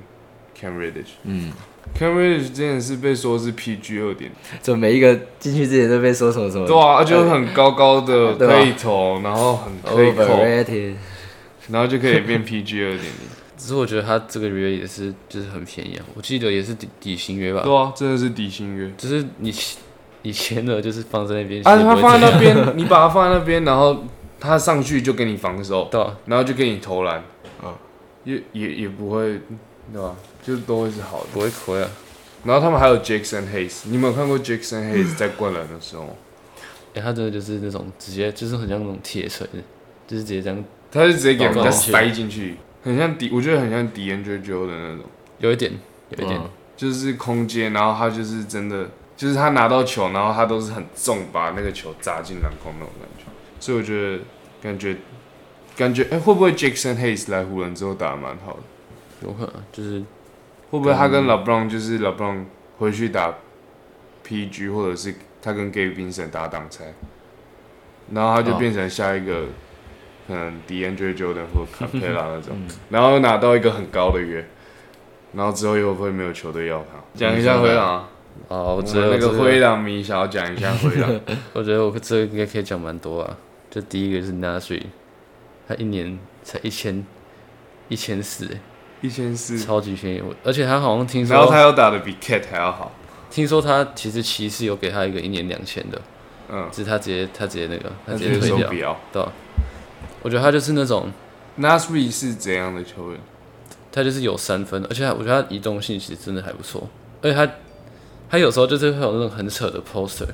[0.59, 1.13] Cam Ridge，。
[1.23, 1.51] 嗯
[1.97, 6.65] ，，Cam Ridge 之前是被说是 PG 二点，就每一个进去之前都被说什么什么？
[6.65, 10.93] 对啊，就是很高高的 可以投，然后很可以扣，overrated，
[11.69, 12.97] 然后就可以变 PG 二点。
[12.99, 13.11] 零。
[13.55, 18.91] 只是我觉得他这个约也是就是很便宜啊，我记得也是底底薪约吧，对啊，真的是底薪约。
[18.97, 19.53] 就是你
[20.23, 24.03] 以前的就是放在那边，啊，他放在那，边，你把它放在那边，然后
[24.43, 27.23] 他上去就给你防守，对啊，然后就给你投篮，
[27.61, 27.73] 啊，
[28.25, 29.39] 也也也不会，
[29.93, 30.15] 对吧？
[30.43, 31.27] 就都会是好的。
[31.31, 31.89] 不会亏啊。
[32.43, 36.15] 然后他们还有 Jackson Hayes，你有没有看过 Jackson Hayes 在灌篮的时候？
[36.93, 39.47] 哎、他真的就是那种直接就是很像那种铁锤，
[40.05, 45.05] 就是直接这样，他就直接给人家倒进去塞进去，很像迪，我觉得很像迪恩 j o 的那种，
[45.39, 45.71] 有一点
[46.09, 53.31] 有一点，嗯就是空间，然后他就是真的，就是他拿到球，然后他都是很重，把那个球砸进篮筐那种感觉。
[53.63, 54.19] 所以我觉得
[54.61, 54.93] 感觉
[55.77, 58.59] 感觉，哎、会不会 Jackson Hayes 来湖人之后打得蛮好的？
[59.25, 59.99] 有可能就是
[60.69, 62.43] 会不会他跟 LeBron 就是 LeBron
[62.77, 63.33] 回去打
[64.27, 66.93] PG，或者是他跟 Gabe Vincent 打挡拆，
[68.11, 68.57] 然后他就哦。
[68.59, 69.45] 变成下一个、
[70.27, 72.67] 可能 DeAndre Jordan 或 Capella 那种，嗯。
[72.89, 74.45] 然后拿到一个很高的约，
[75.31, 76.99] 然后之后又会没有球队要他。
[77.15, 78.09] 讲一下灰狼啊，
[78.49, 81.21] 啊，我我只有们那个灰狼迷想要讲一下灰狼，
[81.53, 83.37] 我觉得我这个应该可以讲蛮多啊。
[83.73, 84.83] 就第一个是 Nasri，
[85.67, 87.03] 他一年才一千
[87.89, 88.47] 一千四，
[89.01, 90.21] 一千四，超级便宜。
[90.21, 92.91] 我而且他好像听说然后他说，又打的比 Cat 还要好，
[93.31, 95.99] 听说他其实骑士有给他一个一年两千的，
[96.49, 98.95] 嗯，只是他直接他直接那个他他直接退掉。
[99.11, 99.31] 对啊，
[100.21, 101.11] 我觉得他就是那种
[101.59, 103.19] Nasri 是怎样的球员？
[103.91, 106.87] 他就是有三分，而且他我觉得他移动性其实真的还不错，
[107.23, 107.51] 而且他
[108.29, 110.29] 他有时候就是会有那种很扯的 poster，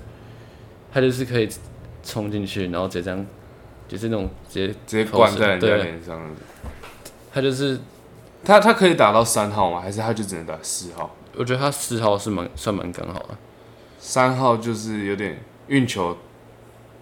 [0.92, 1.50] 他就是可以
[2.04, 3.26] 冲进去，然后直接这样，
[3.88, 6.20] 就是那种直接直接灌在人家对脸上。
[7.32, 7.80] 他就是
[8.44, 9.80] 他他可以打到三号吗？
[9.80, 11.16] 还是他就只能打四号？
[11.36, 13.38] 我觉得他四号是蛮算蛮刚好的，
[14.00, 16.18] 三号就是有点运球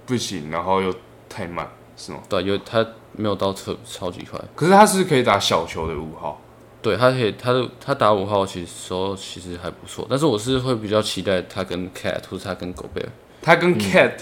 [0.05, 0.93] 不行，然后又
[1.29, 2.19] 太慢，是吗？
[2.29, 6.39] 对，有他没有到特超级快，可是他是可以打小球的五号，
[6.81, 13.09] 对他可以他的他打五号其实时候其实还不错，但是我是会比较期待他跟 Cat 或者他跟狗贝尔，
[13.41, 14.13] 他跟 Cat，、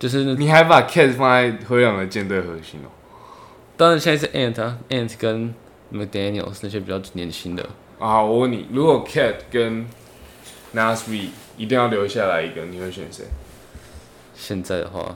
[0.00, 2.90] 就是你还把 Cat 放在灰狼的舰队核心哦、
[3.76, 5.54] 当然现在是 Ant 啊，Ant 跟
[5.92, 9.86] McDaniel's 那些比较年轻的，啊，我问你，如果 Cat 跟
[10.74, 13.26] Nasby 一定要留下来一个，你会选谁？
[14.34, 15.14] 现在的话，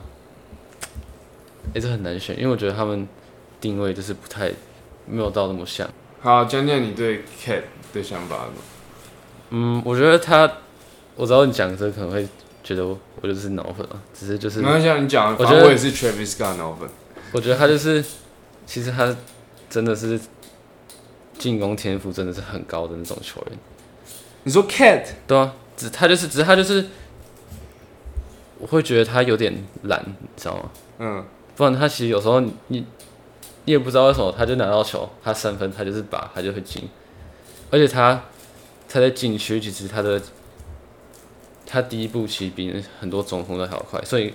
[1.74, 3.08] 也是很难选，因为我觉得他们
[3.60, 4.52] 定位就是不太
[5.06, 5.88] 没有到那么像。
[6.20, 7.62] 好，讲讲你对 Cat
[7.94, 8.48] 的想法吧。
[9.50, 10.50] 嗯，我觉得他，
[11.16, 12.26] 我知道你讲这可能会
[12.64, 16.88] 觉得我我就是脑粉啊，只是就是没关系啊，你讲，我觉得我也是 Travis Scott 脑粉。
[17.30, 18.02] 我觉得他就是，
[18.64, 19.14] 其实他
[19.68, 20.18] 真的是
[21.36, 23.58] 进攻天赋真的是很高的那种球员。
[24.44, 26.86] 你说 Cat，对啊，只他就是，只是他就是，
[28.58, 30.70] 我会觉得他有点懒，你知道吗？
[31.00, 31.24] 嗯，
[31.56, 32.86] 不然他其实有时候你你
[33.66, 36.88] 你也不知道为什么，他就拿到球，他三分他就是把他就会进，
[37.70, 38.22] 而且他
[38.88, 40.22] 他在禁区其实他的
[41.66, 44.32] 他第一步其实比很多总统都还要快，所以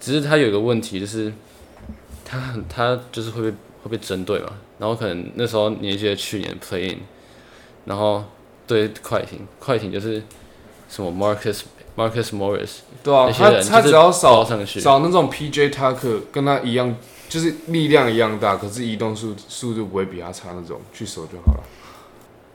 [0.00, 1.32] 只是他有一个问题就是
[2.24, 6.98] 他很他就是会被会被针对嘛，然后可能那时候你也记得去年 playing，
[7.84, 8.24] 然后
[8.66, 10.22] 对快艇，快艇就是
[10.88, 11.62] 什么 Marcus
[11.96, 16.94] Marcus Morris 对啊，他他只要扫上去，少那种 PJ Tucker 跟他一样，
[17.28, 21.60] 就是力量一样大，可是移动速速度不会比他差那种，去守就好了。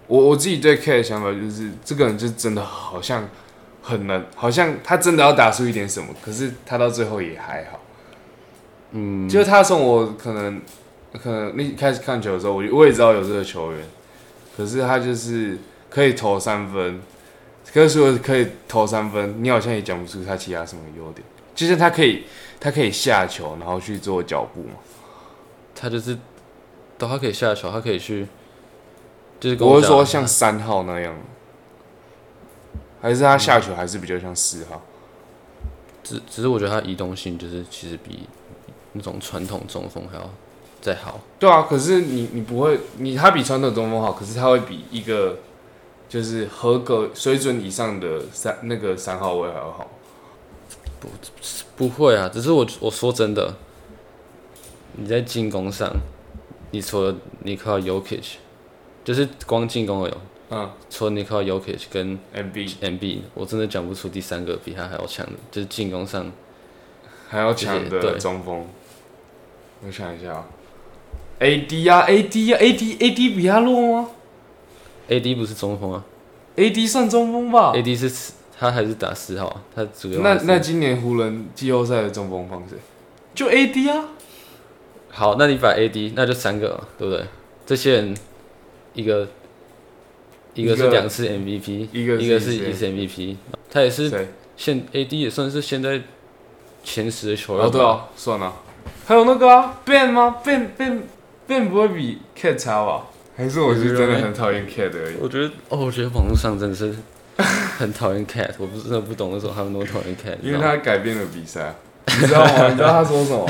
[0.07, 3.27] 我我自己对 K 的想法就是，这个人就真的好像
[3.83, 7.79] 很难，好像他真的要打出一点什么，可是他到最后也还好。
[8.91, 10.61] 嗯，就是他从我可能
[11.21, 13.81] 可能一开始看球的时候，我我也知道有这个球员，
[14.55, 15.57] 可是他就是
[15.89, 17.01] 可以投三分，
[17.73, 21.25] 可是说可以投三分，你好像也讲不出他其他什么优点。
[21.53, 22.23] 就是他可以
[22.59, 24.75] 他可以下球，然后去做脚步嘛。
[25.75, 26.17] 他就是，
[26.97, 28.27] 对，他可以下球，他可以去，
[29.39, 31.15] 就是跟讲我是说像三号那样，
[33.03, 34.81] 还是他下球还是比较像四号？
[36.01, 38.27] 只只是我觉得他移动性就是其实比
[38.93, 40.29] 那种传统中锋还要
[40.81, 41.19] 再好。
[41.37, 45.39] 对啊，可是你你不会，你他比传统中锋好，可是他会比一个
[46.07, 49.91] 就是合格水准以上的三那个三号位还要好。
[51.01, 51.09] 不
[51.75, 53.53] 不会啊，只是我我说真的，
[54.93, 55.91] 你在进攻上，
[56.71, 58.35] 你除了你靠 Yokich，
[59.03, 60.17] 就是光进攻而已哦，
[60.55, 66.31] 嗯除了你靠 Yokich 跟，MB MB，我真的讲不出第三个比他还要强的，就是进攻上
[67.27, 68.65] 还要强的对中锋。
[69.85, 70.45] 我想一下啊
[71.39, 74.09] ，AD 啊，AD 啊，AD AD 比他弱吗
[75.09, 76.05] AD 不是中锋啊
[76.55, 82.77] ？AD 算中锋吧？，AD 是他还是打四号啊，他主要那那今年湖人季后赛的中锋方谁？
[83.33, 84.09] 就 AD 啊。
[85.09, 87.25] 好，那你把 AD 那就三个嘛，对不对？
[87.65, 88.15] 这些人
[88.93, 89.27] 一个
[90.53, 93.35] 一个是两次 MVP，一个是一个是一次 MVP，
[93.71, 94.27] 他也是？
[94.55, 95.99] 现 AD 也算是现在
[96.83, 98.53] 前十的球员哦，对啊，算了。
[99.05, 101.01] 还有那个啊，Ben 吗？Ben Ben
[101.47, 103.07] Ben 不会比 Cat 差吧？
[103.35, 105.15] 还是我是真的很讨厌 Cat 而已。
[105.19, 106.93] 我觉得哦，我觉得网络上真的是
[107.79, 111.73] 很讨厌 Cat，我不是真的不懂为什么他们那么讨厌 Cat，因为他改变了比赛，
[112.05, 112.69] 你知道吗？
[112.69, 113.49] 你知道他说什么？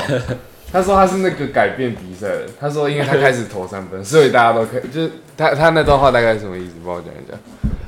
[0.74, 2.46] 他说他是那个改变比赛的。
[2.58, 4.82] 他说因为他开始投三分，所以大家都可以。
[4.88, 6.72] 就是他他那段话大概是什么意思？
[6.84, 7.38] 帮我讲一讲。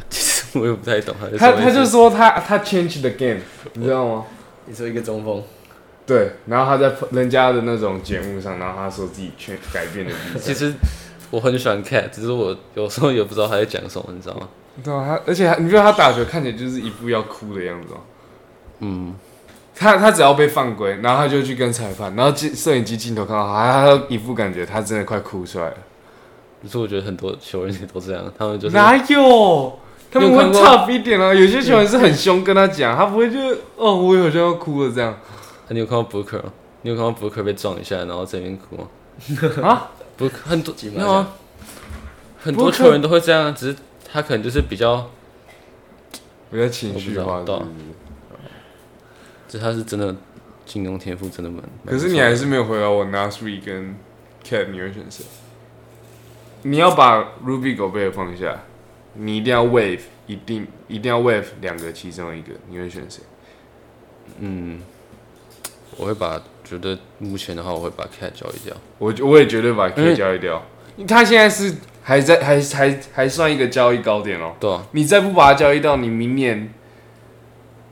[0.08, 3.40] 其实我也不太懂他在他他就说他他 change the game，
[3.72, 4.24] 你知道吗？
[4.66, 5.42] 你说一个中锋，
[6.06, 10.52] 对，然后他在人家的那种节目上，然后他说自己去改变了比赛。
[10.52, 10.72] 其实
[11.30, 14.48] 我很喜欢 Cat，只是我有时候也不知道他在讲什么，你知道吗？
[14.84, 18.00] 对啊，他而且他你觉得他打球看起来就是一副要哭的样子吗？
[18.78, 19.14] 嗯，
[19.78, 25.76] 他他只要被犯规，然后他就去跟裁判，然后镜摄影机镜头看到他，他一副感觉他真的快哭出来了。
[26.62, 29.78] 可是我觉得很多球员也都这样，他们就是哪有？
[30.10, 33.38] 他们会你有看过 tough 一点啊，有些球员是很凶跟他讲，他不会就
[33.76, 35.12] 哦，我好像要哭了这样。
[35.12, 35.18] 啊
[35.68, 36.52] 你有看到 Booker 吗？
[36.82, 38.88] 你有看到 Booker 被撞一下，然后这边哭吗？
[39.62, 41.28] 啊不，很多没有啊，
[42.42, 43.76] 很多球员都会这样，只是
[44.10, 45.10] 他可能就是比较，
[46.50, 47.42] 比较情绪化，
[49.46, 49.58] 我不知道是不是？
[49.58, 50.14] 只是他是真的
[50.64, 51.62] 进攻天赋真的蛮。
[51.86, 53.94] 可是你还是没有回答我 Nasri 跟
[54.44, 55.24] Cat，你会选谁？
[56.62, 58.64] 你要把 Ruby 狗贝尔放下，
[59.14, 63.22] 你一定要 wave，一定一定要 wave 两个其中一个，你会选谁？
[64.40, 64.80] 嗯，
[65.96, 68.76] 我会把觉得目前的话，我会把 Cat 交易掉。
[68.98, 70.60] 我我也绝对把因 Cat 交易掉，
[71.06, 74.56] 他现在是还在还还还算一个交易高点哦。
[74.58, 76.72] 对啊，你再不把它交易到，你明年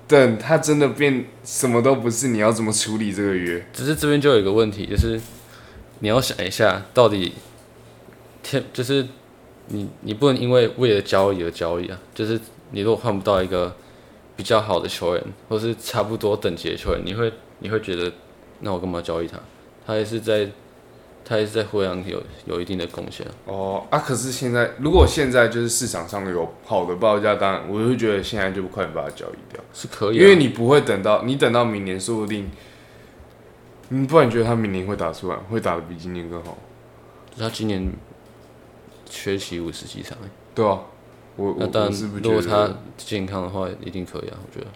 [0.06, 3.64] 等他真的变什么都不是，你要怎么处理这个约？
[3.72, 5.20] 只是这边就有一个问题，就是
[6.00, 7.32] 你要想一下，到底
[8.42, 9.06] 天就是
[9.68, 12.38] 你你不能因为为了交易而交易啊，就是
[12.70, 13.74] 你如果换不到一个
[14.36, 18.12] 比较好的球员，或是差不多等级的球员，你会你会觉得
[18.60, 19.38] 那我干嘛交易他？
[19.86, 20.50] 他也是在
[21.24, 23.32] 他也是在灰狼有有一定的贡献啊。
[23.46, 32.50] 哦啊，可是现在如果现在就是市场上有好的报价，当然我会觉得现在就快点把它交易掉，是可以、啊，因为你不会等到你等到明年，说不定，
[33.88, 36.58] 嗯，不然你觉得他明年会打出来，会打的比今年更好，
[37.38, 37.90] 他今年
[39.06, 40.80] 缺席五十几场欸，对啊，
[41.36, 44.70] 我我那当然是不如果他健康的话，一定可以啊，我觉得。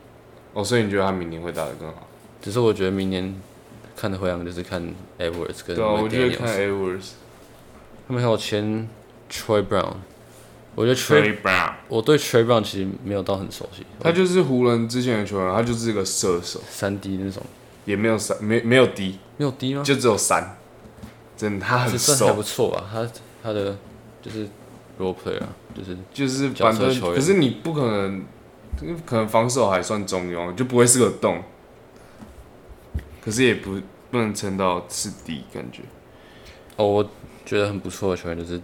[0.54, 2.06] 哦，所以你觉得他明年会打得更好？
[2.40, 3.34] 只是我觉得明年
[3.98, 4.80] 看的灰狼就是看
[5.18, 7.08] Edwards 跟对啊，我觉得 McDaniels 看 Edwards、
[8.06, 8.88] 他们还有签
[9.30, 9.94] Troy Brown，
[10.74, 17.42] 我觉得 Troy Brown，我对 Troy Brown 其实没有到很熟悉，他就是湖人之前的球员，他就是一个射手，三 D 那种。
[17.84, 19.82] 也没有三，没没有 D，，没有 D 吗？
[19.82, 20.58] 就只有三，
[21.38, 23.10] 真的他很这算还，不错吧，他
[23.42, 23.78] 他的
[24.20, 24.46] 就是
[25.00, 27.14] role player，啊就是就是反正角色球员。
[27.14, 28.24] 可是你不可能，
[29.06, 31.42] 可能防守还算中庸，就不会是个洞，
[33.28, 33.78] 可是也不
[34.10, 35.82] 不能撑到是低感觉。
[36.76, 37.10] 哦，我
[37.44, 38.58] 觉得很不错的球员就是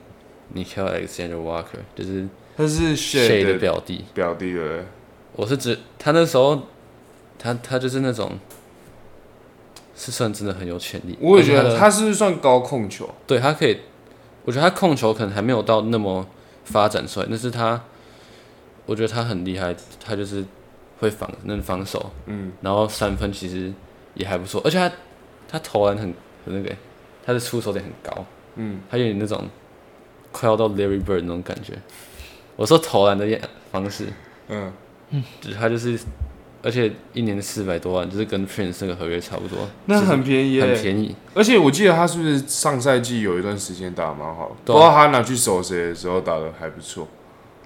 [0.55, 4.87] Nickel Alexander Walker，就是他是 Shay 的的表弟，表弟的，
[5.33, 6.63] 我是指他那时候
[7.39, 8.39] 他他就是那种
[9.95, 13.15] 是算真的很有潜力，我也觉得他是不是算高控球？
[13.27, 13.81] 对他可以，
[14.47, 16.27] 我觉得他控球可能还没有到那么
[16.65, 17.85] 发展出来，但是他，
[18.87, 20.43] 我觉得他很厉害，他就是
[21.01, 23.71] 会防能防守，嗯，然后三分其实
[24.15, 24.91] 也还不错，而且他
[25.49, 26.75] 他投篮很很那个，
[27.25, 28.25] 他的出手点很高，
[28.57, 29.47] 嗯，他有点那种
[30.33, 31.75] 快要到 Larry Bird 那种感觉。
[32.57, 33.27] 我说投篮的
[33.73, 34.07] 方式，
[34.49, 34.73] 嗯，
[35.41, 35.99] 就是他就是，
[36.63, 41.17] 而且一年四百多万，就是跟 Prince 那个合约差不多，那是很便宜耶、很便宜。
[41.35, 47.09] 而且我记得他是不是上赛季有一段时间打得蛮好，不对啊知道他拿去守谁的时候打的还不错。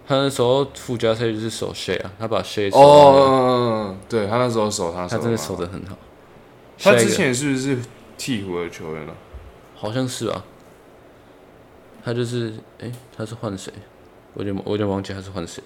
[0.06, 5.66] 他那时候附加赛就是守 Shay 啊，他把 Shay 哦，对他那时候守他，他真的守的。
[5.66, 5.98] 得很好。
[6.78, 7.78] 他之前是不是
[8.16, 9.14] 替补的球员了？
[9.74, 10.44] 好像是啊，
[12.04, 13.72] 他就是诶，他是换谁？
[14.34, 15.62] 我有点我有点忘记他是换谁。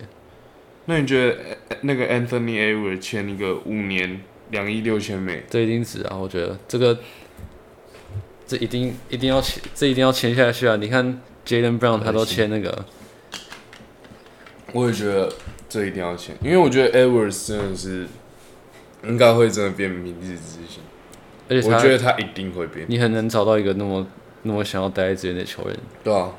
[0.87, 5.45] 那你觉得呃那个 Anthony Edwards 签一个五年两亿六千美？
[5.49, 6.17] 这一定值啊！
[6.17, 6.99] 我觉得这个
[8.47, 10.77] 这一定一定要签，这一定要签下去啊！
[10.77, 12.85] 你看 Jalen Brown 他都签那个，
[14.73, 15.33] 我也觉得
[15.69, 18.07] 这一定要签，因为我觉得 Edwards 真的是
[19.05, 20.83] 应该会真的变明日之星。
[21.49, 22.87] 而且我觉得他一定会变。
[22.89, 24.07] 你很难找到一个那么
[24.43, 26.33] 那么想要待在这边的球员，对啊，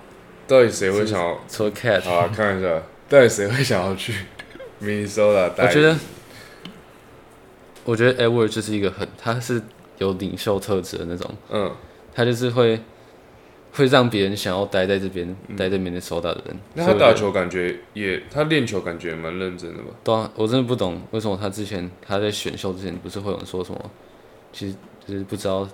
[0.47, 1.39] 到底谁会想要？
[1.47, 4.13] 除了 Cat，好啊，看一下，到底谁会想要去
[4.81, 5.65] Minnesota 待？
[5.65, 5.97] 我觉得
[7.85, 9.61] 我觉得 Edward 就是一个很他是
[9.97, 11.71] 有领袖特质的那种，嗯，
[12.13, 12.79] 他就是会
[13.73, 16.55] 会让别人想要待在这边、待在 Minnesota 的人。
[16.55, 19.89] 嗯那所以我觉得他打球感觉也，他练球感觉也蛮认真的吧？
[20.03, 23.91] 对啊，我真的不懂为什么他之前他在选秀之前不是会有人说什么，
[24.51, 24.75] 其实
[25.07, 25.67] 就是不知道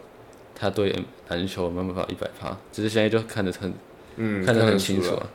[0.56, 0.96] 他对
[1.28, 3.74] 篮球有没有办法一百趴，只是现在就看得很
[4.18, 4.78] 嗯，看得很。
[4.78, 5.26] 清楚啊。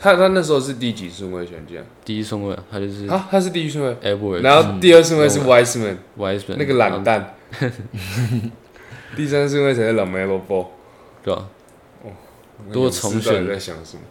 [0.00, 1.80] 他他那时候是第几顺位选进？
[2.04, 7.34] 第一顺位啊他就是啊，他是第一顺位然后第二顺位是嗯 Wiseman，Wiseman 那个懒蛋。
[9.16, 10.66] 第三顺位才是 Lamelo Ball。
[11.20, 11.46] 对吧、
[12.70, 14.02] 如果重选在想什么？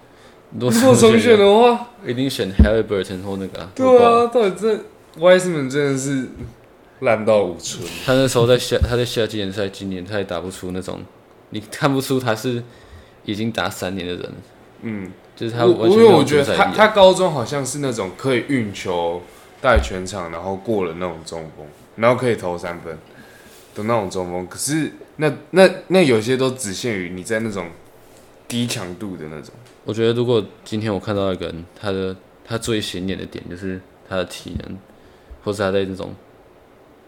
[0.59, 3.71] 如果如果重选的话，一定选 Halliburton 或那个、啊。
[3.73, 4.75] 对啊，到底这
[5.19, 6.27] Wiseman 真的是
[7.01, 7.87] 烂到五寸。
[8.05, 10.99] 他那时候在夏他在夏季联赛，今年他也打不出那种，
[11.51, 12.63] 你看不出他是
[13.25, 14.33] 已经打三年的人，
[14.81, 19.21] 嗯，就是他我因为我觉得他他高中好像是那种可以运球
[19.61, 21.65] 带全场，然后过了那种中锋，
[21.97, 22.97] 然后可以投三分
[23.75, 24.47] 的那种中锋。
[24.47, 27.67] 可是那那那有些都只限于你在那种
[28.47, 29.53] 低强度的那种。
[29.83, 33.79] 我觉得如果今天我看到一个人，他的他最显眼的点就是
[34.09, 34.77] 他的体能，
[35.43, 36.13] 或者他在那种，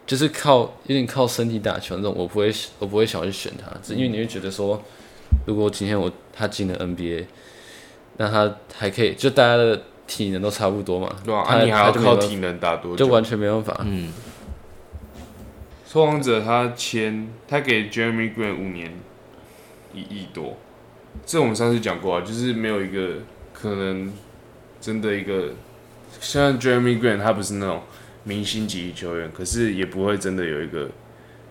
[0.10, 4.82] 就是靠有点靠身体打球那种，我不会我不会想要去选他，只因为你会觉得说，
[5.45, 7.26] 如果今天我他进了 NBA，
[8.18, 13.05] 那他还可以，就大家的体能都差不多嘛，对啊，他啊你还要靠体能打多久？
[13.05, 13.82] 就完全没办法。
[13.86, 14.12] 嗯，
[15.88, 18.91] 拓荒者他签他给 Jeremy Grant 五年
[19.93, 20.57] 一亿多，
[21.24, 23.18] 这我们上次讲过啊，就是没有一个
[23.53, 24.12] 可能
[24.82, 25.49] 真的一个
[26.20, 27.84] 像 Jeremy Grant 他不是那种
[28.24, 30.90] 明星级球员，可是也不会真的有一个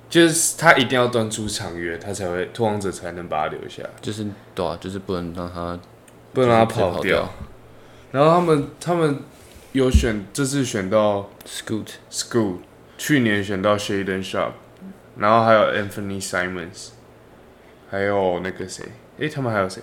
[0.08, 3.82] 就是他一定要端出长约，他才会拓荒者才能把他留下。
[3.82, 5.78] 来，就是对啊，就是不能让他
[6.32, 7.28] 不能让他就是跑跑掉。
[8.12, 9.18] 然后他们他们
[9.72, 12.56] 有选，这次选到 scoot，School，
[12.96, 14.52] 去年选到 Shaden Sharp，
[15.18, 16.90] 然后还有 Anthony Simons，
[17.90, 18.84] 还有那个谁，
[19.18, 19.82] 诶，他们还有谁？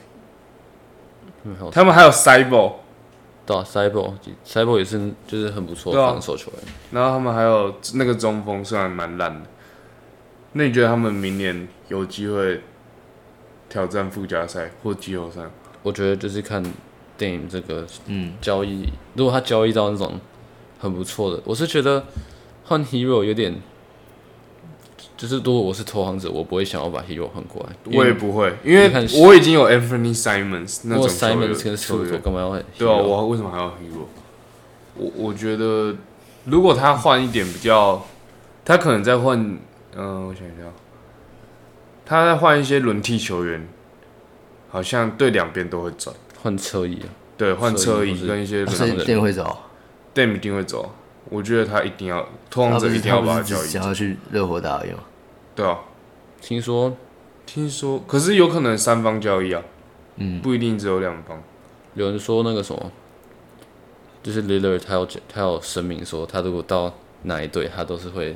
[1.71, 2.77] 他们还有 Cybo，
[3.45, 6.61] 对啊，Cyber，Cyber 也是就是很不错防守球员。
[6.91, 9.41] 然后他们还有那个中锋，虽然蛮烂的。
[10.53, 12.61] 那你觉得他们明年有机会
[13.69, 15.41] 挑战附加赛或季后赛？
[15.83, 16.63] 我觉得就是看
[17.17, 20.19] 电影这个嗯，交易，如果他交易到那种
[20.79, 22.03] 很不错的，我是觉得
[22.63, 23.61] 换 Hero 有点，
[25.17, 27.75] 就是如果我是投行者，我不会想要把 Hero 换过来。
[27.97, 28.91] 我也不会，因为
[29.21, 32.21] 我已经有 Anthony Simons 那如果种 Simons 跟球员。
[32.21, 32.61] 干嘛要？
[32.77, 34.05] 对啊，我为什么还要 Hero？
[34.97, 35.95] 我我觉得，
[36.45, 38.05] 如果他换一点比较，
[38.63, 39.39] 他可能再换，
[39.95, 40.71] 嗯、我想一下，
[42.05, 43.67] 他再换一些轮替球员，
[44.69, 46.15] 好像对两边都会转。
[46.41, 49.57] 换车椅啊，对，换车椅跟一些轮替店会走
[50.13, 50.93] ，Dam 一定会走。
[51.29, 53.67] 我觉得他一定要，拓荒者一定要把他交易。
[53.67, 54.99] 想要去热火打而已吗？
[55.55, 55.79] 对啊，
[56.41, 56.95] 听说
[57.45, 59.61] 听说，可是有可能三方交易啊，
[60.17, 61.41] 嗯，不一定只有两方。
[61.93, 62.91] 有人说那个什么，
[64.21, 68.35] 就是 Lillard 他有他有声明说，他如果到哪一队，他都是会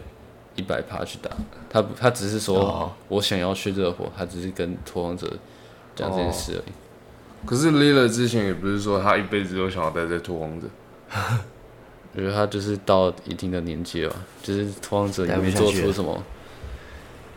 [0.55, 1.29] 一百趴去打。
[1.69, 5.31] 他不他只是说、哦我想要去热火，他只是跟拓荒者
[5.95, 6.73] 讲这件事而已。
[7.45, 10.67] 可是 Lillard 之前也不是说他一辈子都想要待在拓荒者。
[12.13, 16.23] 我觉得他就是到一定的年纪了，就是拓荒者也没做出什么。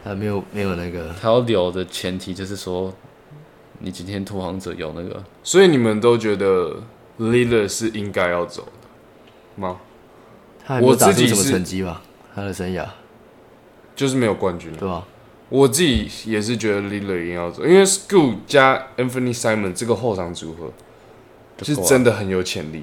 [0.04, 2.92] 他没有没有那个，他要留的前提就是说，
[3.78, 6.82] 你今天拓荒者有那个，所以你们都觉得
[7.20, 9.78] Lillard 是应该要走的吗？
[10.64, 12.02] 他还没有打出什么我自己是成绩吧？
[12.34, 12.86] 他的生涯，
[13.94, 14.72] 就是没有冠军。
[14.72, 15.06] 对吧？
[15.48, 20.72] 我自己也是觉得 Lillard 一定要走，因为 School 加 Anthony Simon 这个后场组合
[21.62, 22.82] 是真的很有潜力，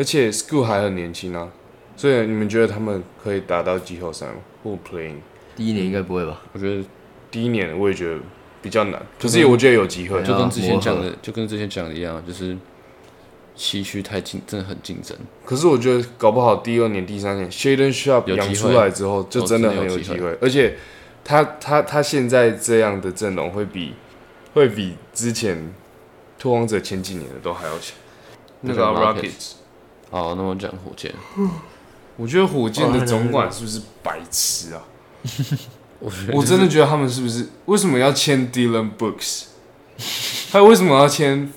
[0.00, 1.46] 而且 School 还很年轻啊，
[1.94, 4.36] 所以你们觉得他们可以打到季后赛吗？
[4.64, 5.16] 或 Playing？
[5.54, 6.40] 第一年应该不会吧？
[6.54, 6.82] 我觉得
[7.30, 8.18] 第一年我也觉得
[8.62, 12.56] 比较难，可是我觉得有机会就跟之前讲的，就跟之前讲的一样，就是
[13.54, 15.14] 西区太竞，真的很竞争。
[15.44, 20.78] 可是我觉得搞不好第二年、第三年 Shaden Sharp 有机会养出来之后，就真的很有机会，而且
[21.22, 23.92] 他他他现在这样的阵容会比
[24.54, 25.74] 会比之前
[26.38, 27.94] 拓荒者前几年的都还要强。
[28.62, 29.52] 那个那个 Rockets，
[30.10, 31.14] 好，那我讲火箭，
[32.16, 34.82] 我觉得火箭哦的总管是不是白痴啊？
[36.00, 39.44] 我我真的觉得他们是不是为什么要签 Dylan Brooks？
[40.50, 41.52] 他为什么要签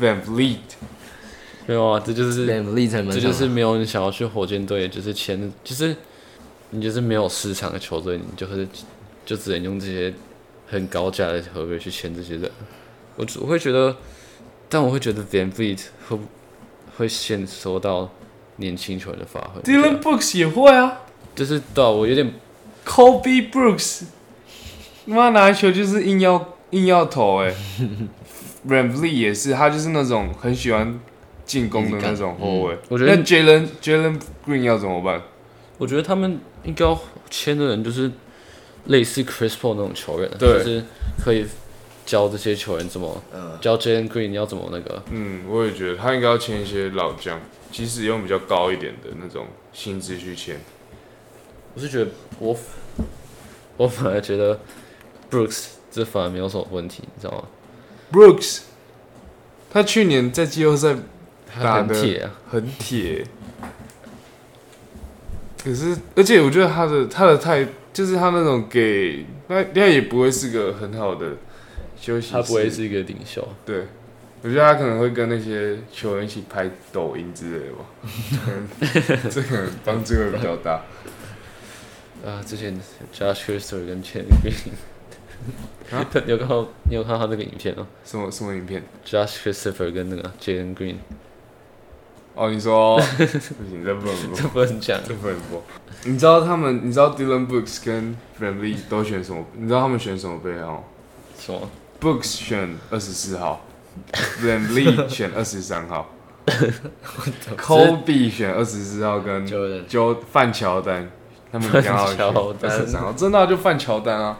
[0.00, 0.58] Van Vliet？
[1.66, 5.96] 没有啊，这就是两力才蛮这就是没有人想要去火箭队，就是签，就是
[6.70, 8.68] 你就是没有市场的球队，你就是
[9.24, 10.14] 就只能用这些
[10.68, 12.48] 很高价的合约去签这些人。
[13.16, 13.96] 我只我会觉得，
[14.68, 16.22] 但我会觉得 Van Vliet 会不
[16.96, 18.10] 会限收到
[18.56, 19.60] 年轻球员的发挥。
[19.62, 21.02] Dylan Brooks 也会啊
[21.34, 22.32] 就是对啊、我有点
[22.86, 24.04] ，Kobe Brooks，
[25.04, 27.54] 妈拿球就是硬要硬要投哎、
[28.66, 30.98] Vliet 也是，他就是那种很喜欢
[31.44, 32.78] 进攻的那种后卫。
[32.88, 35.22] 我觉得那 Jalen Jalen Green 要怎么办？
[35.78, 38.10] 我觉得他们应该要签的人就是
[38.86, 40.84] 类似 Chris Paul 那种球员，对就是
[41.22, 41.46] 可以
[42.06, 45.02] 教这些球员怎么嗯，教 Jalen Green 要怎么那个。
[45.10, 47.38] 嗯，我也觉得他应该要签一些老将，
[47.70, 50.58] 即使用比较高一点的那种薪资去签。
[51.74, 52.56] 我是觉得我
[53.76, 54.58] 我反而觉得
[55.30, 57.44] Brooks 这反而没有什么问题，你知道吗
[58.12, 58.60] ？Brooks，
[59.70, 60.96] 他去年在季后赛
[61.52, 63.26] 他打的很铁啊，很铁，
[65.62, 71.32] 可是而且我觉得他的他的态，就是他那种给那他也不会是个很好的
[72.06, 73.46] 休息室，他不会是一个领袖。
[73.64, 73.84] 对。
[74.42, 77.84] 我觉得他可能会跟那些球员一起拍抖音之类的吧，
[79.30, 80.82] 这可能帮助会比较大。
[82.24, 82.78] 啊，之前
[83.12, 90.96] Josh Christopher 跟 Jalen Green，啊你有看到你有看到他那个影片吗什么什么影片？？Josh Christopher 跟那个 Jalen Green，
[92.34, 95.00] 哦，你说不行，这不能播 这，不能讲。
[95.04, 95.60] 这不能播。
[96.04, 99.44] 你知道他们，你知道 Dylan Brooks 跟 Van Lee 都选什么？
[99.54, 100.88] 你知道他们选什么背号
[101.36, 101.68] 什么？
[102.00, 103.64] ？Brooks 选二十四号
[104.40, 106.10] ，Van Lee 选二十三号
[107.56, 111.08] ，Kobe 选二十四号跟就人就范乔丹，
[111.50, 112.04] 他们刚好
[112.62, 114.38] 二十三号，真的啊就范乔丹啊，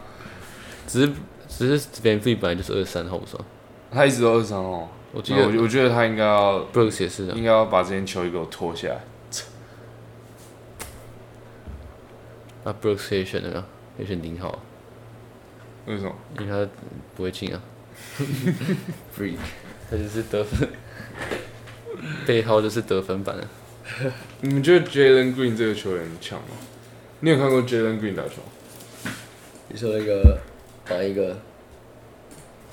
[0.86, 1.12] 只是
[1.48, 3.44] 只是 Van Vliet 本来就是二十三号，不是吗？
[3.92, 4.90] 他一直都二十三号。
[5.12, 7.32] 我记得我我觉得他应该要 Brooks 也是啊。
[7.34, 9.00] 应该要把这件球衣给我脱下来。
[12.64, 13.64] 那，Brooks 可以选那个
[13.96, 14.58] 会选零号，
[15.86, 16.12] 为什么？
[16.40, 16.70] 因为他
[17.14, 17.60] 不会进啊，
[19.16, 19.36] Free，
[19.90, 20.68] 他就是得分，
[22.26, 23.46] 背号就是得分版的。
[24.40, 26.56] 你们觉得 Jalen Green 这个球员强吗？
[27.20, 28.34] 你有看过 Jalen Green 打球？
[29.68, 30.38] 你说那个
[30.84, 31.36] 打一个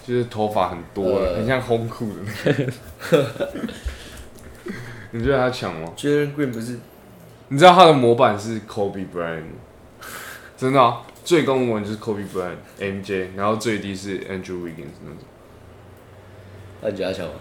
[0.06, 2.74] 就是头发很多的，呃很像红裤的那个。
[5.12, 6.80] 你觉得他强吗？Jalen Green 不是
[7.50, 9.44] 你知道他的模板是 Kobe Bryant，
[10.58, 15.18] 真的、啊，最高文就是 Kobe Bryant、MJ，然后最低是 Andrew Wiggins 那种。
[16.82, 17.34] 那你觉得他强吗？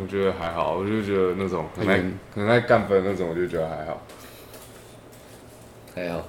[0.00, 4.02] 我觉得还好，我就觉得那种很爱嗯很爱干分那种，我就觉得还好。
[5.94, 6.26] 还好，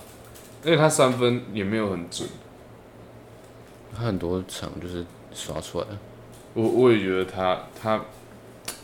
[0.63, 2.27] 因为他三分也没有很准，
[3.95, 5.03] 他很多场就是
[5.33, 5.97] 刷出来的，
[6.53, 8.01] 我我也觉得他他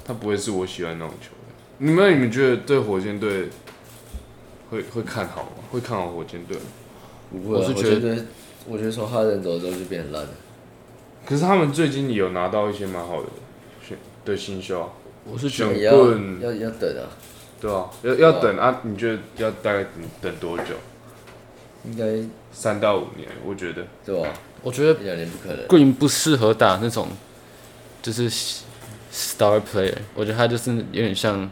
[0.04, 1.56] 他不会是我喜欢那种球员。
[1.78, 3.50] 你们你们觉得对火箭队
[4.70, 5.64] 会会看好吗？
[5.72, 6.64] 会看好火箭队吗？
[7.32, 8.26] 不会啊，我我是觉觉得，
[8.68, 10.30] 我觉得从哈登走之后就变很烂了。
[11.26, 13.30] 可是他们最近也有拿到一些蛮好的
[13.88, 14.90] 选的新秀啊，
[15.26, 15.94] 我是觉得选也要
[16.52, 17.10] 要要等啊，
[17.62, 18.82] 对啊，要要等啊？
[18.84, 20.76] 你觉得要大概等等多久？
[21.86, 23.86] 应该三到五年，我觉得。
[24.06, 24.34] 对啊？
[24.64, 25.68] 我觉得两年不可能。
[25.68, 27.08] Green 不适合打那种
[28.02, 28.30] 就是
[29.12, 31.50] star player，我觉得他就是有点像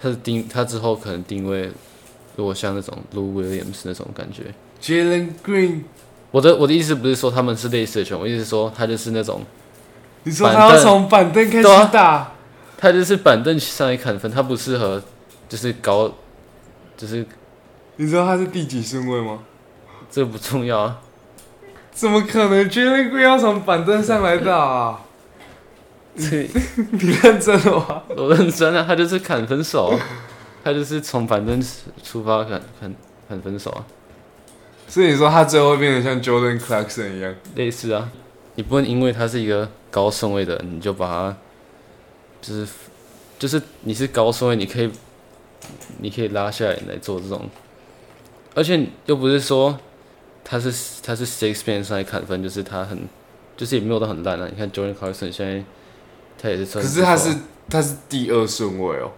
[0.00, 1.70] 他的定，他之后可能定位
[2.36, 4.44] 如果像那种 Lou Williams 那种感觉。
[4.80, 5.82] Jalen Green，
[6.30, 9.42] 我的我的意思不是说他们是类似的球员，我意思是说他就是那种
[10.24, 12.32] 你说他要从板凳开始打，
[12.76, 15.02] 他就是板凳上来砍分，他不适合
[15.48, 16.12] 就是搞，
[16.96, 17.24] 就是
[17.96, 19.40] 你知道他是第几顺位吗？
[20.10, 21.00] 这个不重要啊。
[21.92, 25.00] 怎么可能？Jalen Green 要从板凳上来打、啊？
[26.14, 26.48] 这
[26.92, 28.02] 你认真的吗？
[28.16, 29.98] 我认真啊，他就是砍分手啊，
[30.62, 31.62] 他就是从板凳
[32.02, 32.94] 出发砍砍
[33.28, 33.84] 砍分手啊，
[34.88, 37.34] 所以你说他最后会变成像 Jordan Clarkson 一样？
[37.54, 38.10] 类似啊。
[38.54, 41.36] 你不能因为他是一个高顺位的，你就把他
[42.40, 42.66] 就是
[43.38, 44.90] 就是你是高顺位，你可以
[45.98, 47.48] 你可以拉下来来做这种，
[48.54, 49.78] 而且又不是说
[50.42, 50.72] 他是
[51.02, 52.98] 他是 six man 上来砍分，就是他很
[53.56, 54.48] 就是也没有到很烂啊。
[54.50, 55.62] 你看 Jordan Clarkson 现在
[56.40, 57.36] 他也是算可是他是
[57.68, 59.12] 他是第二顺位哦。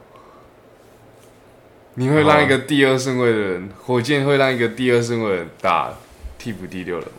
[1.98, 5.92] 你会让一个第二顺位的人，火箭会让一个第二顺位的人打
[6.38, 7.14] 替补第六人吗？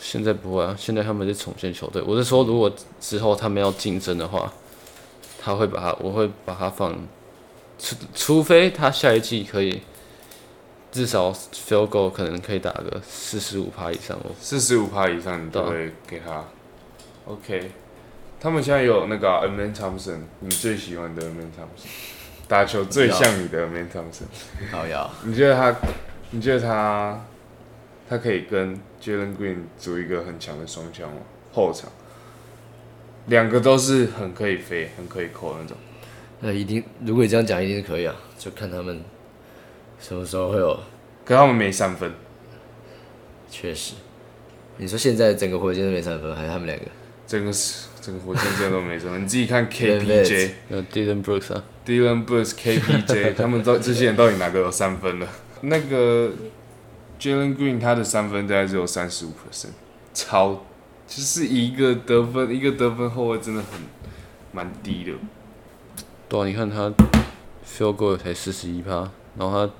[0.00, 2.00] 现在不会啊，现在他们是重建球队。
[2.00, 4.50] 我是说，如果之后他们要竞争的话，
[5.38, 6.98] 他会把他，我会把他放，
[7.78, 9.82] 除除非他下一季可以
[10.90, 14.30] 至少 field goal 可能可以打个四十五趴以上哦。
[14.40, 16.42] 四十五趴以上，你都会给他。
[17.26, 17.70] OK，
[18.40, 21.86] 他们现在有那个 a m a n Thompson，你最喜欢的 a m a n Thompson，
[22.48, 24.24] 打球最像你的 a m a n Thompson，
[24.70, 25.74] 好呀，你觉得他？
[26.30, 27.20] 你觉得他？
[28.08, 31.20] 他可以跟 Jalen Green 组一个很强的双枪吗？
[31.52, 31.90] 后场，
[33.26, 35.76] 两个都是很可以飞、很可以扣那种。
[36.38, 39.02] 那一定，如果你这样讲，一定是可以啊，就看他们
[39.98, 40.78] 什么时候会有。
[41.24, 42.12] 可他们没三分，
[43.50, 43.94] 确实，
[44.76, 46.84] 你说现在整个火箭都没三分，还是他们两个？
[47.26, 49.24] 整个是整个火箭队都没三分。
[49.24, 55.28] 你自己看 KPJ、那 Dylan Brooks 啊，Dylan Brooks、KPJ，他们到这些人到底哪个有三分了？
[55.60, 56.30] 那个
[57.20, 59.68] Jalen Green 他的三分大概只有三十五 percent，
[60.12, 60.64] 超
[61.06, 63.80] 就是一个得分一个得分后卫真的很
[64.52, 65.12] 蛮低的。
[66.28, 66.92] 对啊，你看他
[67.64, 69.08] field goal 才四十一趴，
[69.38, 69.72] 然后他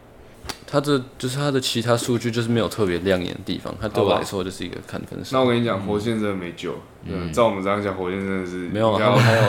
[0.69, 5.37] 他的就是他的其他数据就是没有特别亮眼的地方，他对我来说就是一个看分手。
[5.37, 6.75] 那我跟你讲，火箭真的没救。
[7.05, 9.43] 嗯，照我们这样讲，火箭真的是没有啊，还有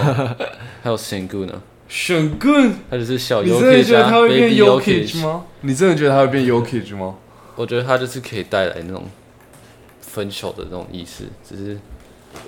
[0.84, 2.74] 还有 Sengun 呢，选棍。
[2.90, 5.46] 他只是小你真的 Yokich 觉得他啊会变，Baby Yokich Yokich 吗？
[5.62, 7.16] 你真的觉得他会变 Yokich 吗？
[7.56, 9.06] 我觉得他就是可以带来那种
[10.02, 11.80] 分手的那种意思，只是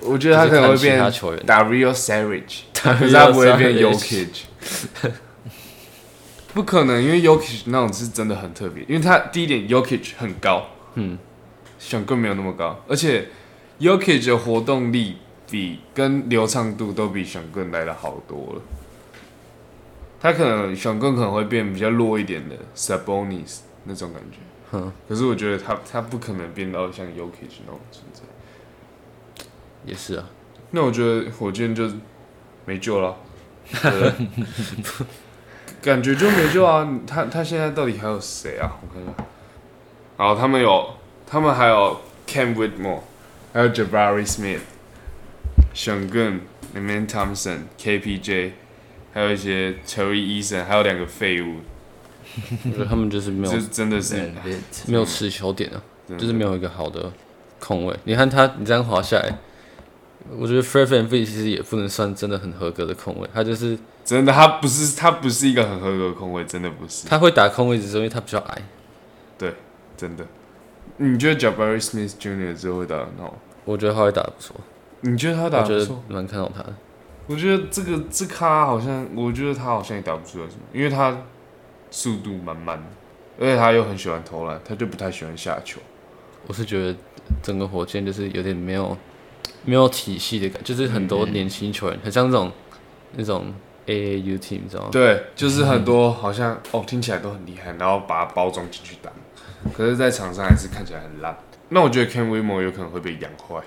[0.02, 4.26] 我觉得他可能会变球员 Dario Saric，Dario 可是他不会变 Yokich。
[6.52, 11.16] 不可能，因为 Yokich 那种是真的很特别，因为他第一点 Yokich 很高，嗯，
[11.78, 13.28] 选棍没有那么高，而且
[13.80, 15.16] Yokich 的活动力
[15.48, 18.62] 比跟流畅度都比选棍来的好多了。
[20.20, 24.38] 他可能选棍可能会变比较弱一点的 Sabonis 那种感觉，
[24.70, 28.22] 哼，可是我觉得他他不可能变到像 Yokich 那种存在。
[29.86, 30.26] 也是啊，
[30.72, 31.90] 那我觉得火箭就
[32.66, 33.16] 没救了，
[35.80, 36.86] 感觉就没救啊！
[37.06, 38.76] 他他现在到底还有谁啊？
[38.82, 39.26] 我看看，
[40.18, 40.94] 好，他们有，
[41.26, 43.00] 他们还有 Cam Whitmore，
[43.54, 44.60] 还有 Jabari Smith、
[45.72, 46.40] 选 Gun、
[46.74, 48.52] l e m a n Thompson、KPJ，
[49.20, 51.56] 还有一些 Terry Eason，还有两个废物，
[52.64, 54.32] 我觉得他们就是没有是真的是
[54.86, 55.82] 没有持球点啊。
[56.18, 57.12] 就是没有一个好的
[57.60, 57.94] 空位。
[58.02, 59.38] 你看他，你这样滑下来，
[60.36, 68.62] 我觉得 Van Vliet 其实也不能算真的很合格的空位，他就是真的，他不是他不是一个很合格的空位，真的不是，他会打空位，只是因为他比较矮。
[69.38, 69.54] 对
[69.96, 70.26] 真的。
[70.96, 72.54] 你觉得 Jabari Smith Jr.
[72.54, 73.38] 之后会打得很好？
[73.64, 74.56] 我觉得他会打得不错，
[75.02, 76.02] 你觉得他打我觉得得不错？
[76.08, 76.74] 蛮看好他的。
[77.26, 81.16] 我觉得这个这咖好像，我觉得他好像也打不出来什么，因为他
[81.90, 82.86] 速度蛮慢的，
[83.38, 85.80] 而且他又很喜欢投篮，他就不太喜欢下球。
[86.46, 86.96] 我是觉得
[87.42, 88.96] 整个火箭就是有点没有
[89.64, 92.50] 没有体系的感，就是很多年轻球员，很像这种
[93.14, 93.52] 那种
[93.86, 94.88] AAU team，你知道吗？
[94.90, 99.10] 对，就是很多好像哦听起来都很厉害，然后把它包装进去打，
[99.72, 101.36] 可是，在场上还是看起来很烂。
[101.68, 103.62] 那我觉得 Ken Wilmore 有可能会被养坏，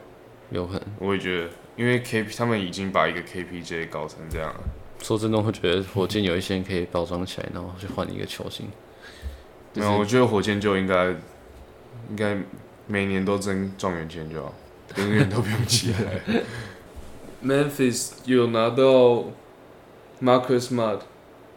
[0.49, 0.83] 有可能。
[0.99, 4.59] 我也觉得，因为 K P 他们已经把一个 KPJ 搞成这样了。
[5.01, 8.69] 说真的，我会觉得火箭有一些人可以包装起来，然后去换一个球星。
[9.73, 11.09] 没有，我觉得火箭就应该
[12.09, 12.37] 应该
[12.87, 14.53] 每年都争状元签就好，
[14.97, 16.43] 永远都不用起来。
[17.43, 19.25] Memphis 有拿到
[20.21, 20.99] Marcus Smart，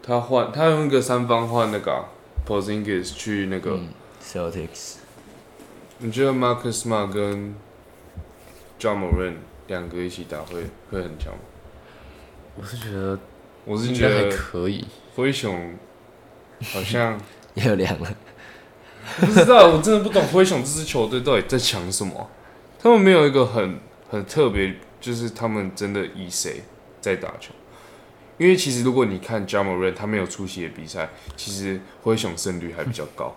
[0.03, 2.07] 他换他用一个三方换那个啊、
[2.45, 3.89] Porzingis 去那个，嗯
[4.21, 4.97] ，Celtics
[5.99, 7.55] 你觉得 Marcus Smart 跟
[8.81, 9.35] John Moran
[9.69, 11.41] 两个一起打会会很强吗？
[12.59, 13.19] 我是觉得
[13.65, 14.85] 我是觉得还得可以。
[15.15, 15.75] 灰熊
[16.73, 17.21] 好像
[17.55, 18.07] 也有两个，
[19.21, 22.31] 不知道，我真的不懂灰熊这支球队到底在抢什么。
[22.79, 23.79] 他们没有一个很
[24.11, 26.63] 很特别，就是他们真的以谁
[27.01, 27.53] 在打球。
[28.39, 33.35] 因为其实如果你看 j a m a r e n 他没有出席的比赛，其实灰熊胜率还比较高。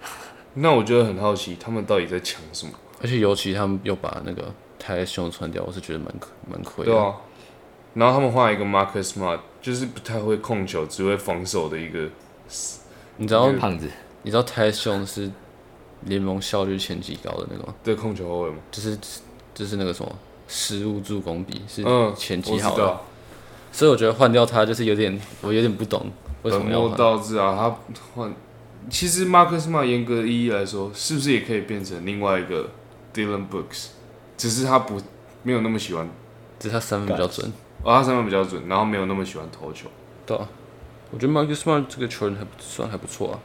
[0.54, 2.72] 那我觉得很好奇，他们到底在抢什么？
[3.02, 4.52] 而且尤其他们又把那个
[4.84, 6.90] 泰兄传掉，我是觉得蛮可蛮亏的。
[6.90, 7.14] 对啊，
[7.94, 12.08] 然后他们换一个 Marcus Smart，就是不太会控球，只会防守的一个。
[13.18, 13.88] 你知道胖子，
[14.22, 15.30] 你知道泰兄是
[16.06, 17.74] 联盟效率前几高的那个吗？
[17.84, 18.56] 的控球后卫吗？
[18.72, 18.98] 就是
[19.54, 20.12] 就是那个什么
[20.48, 23.04] 失误助攻比是嗯，前几好的，道，
[23.70, 26.10] 所以我觉得换掉他就是有点我有点不懂
[26.42, 26.96] 为什么要换。
[26.98, 27.54] 倒置啊！
[27.56, 27.76] 他
[28.16, 28.34] 换，
[28.90, 32.70] 其实 Marcus Smart 严格意义来说，是不是也可以变成另外一个
[33.14, 33.88] Dylan Brooks？
[34.42, 35.00] 只是他不
[35.44, 36.10] 没有那么喜欢，
[36.58, 37.46] 只是他三分比较准。
[37.84, 39.86] 哦，他三分比较准，然后没有那么喜欢投球。
[40.26, 40.48] 对啊，
[41.12, 43.38] 我觉得 Marcus Smart 这个球员还不算还不错啊。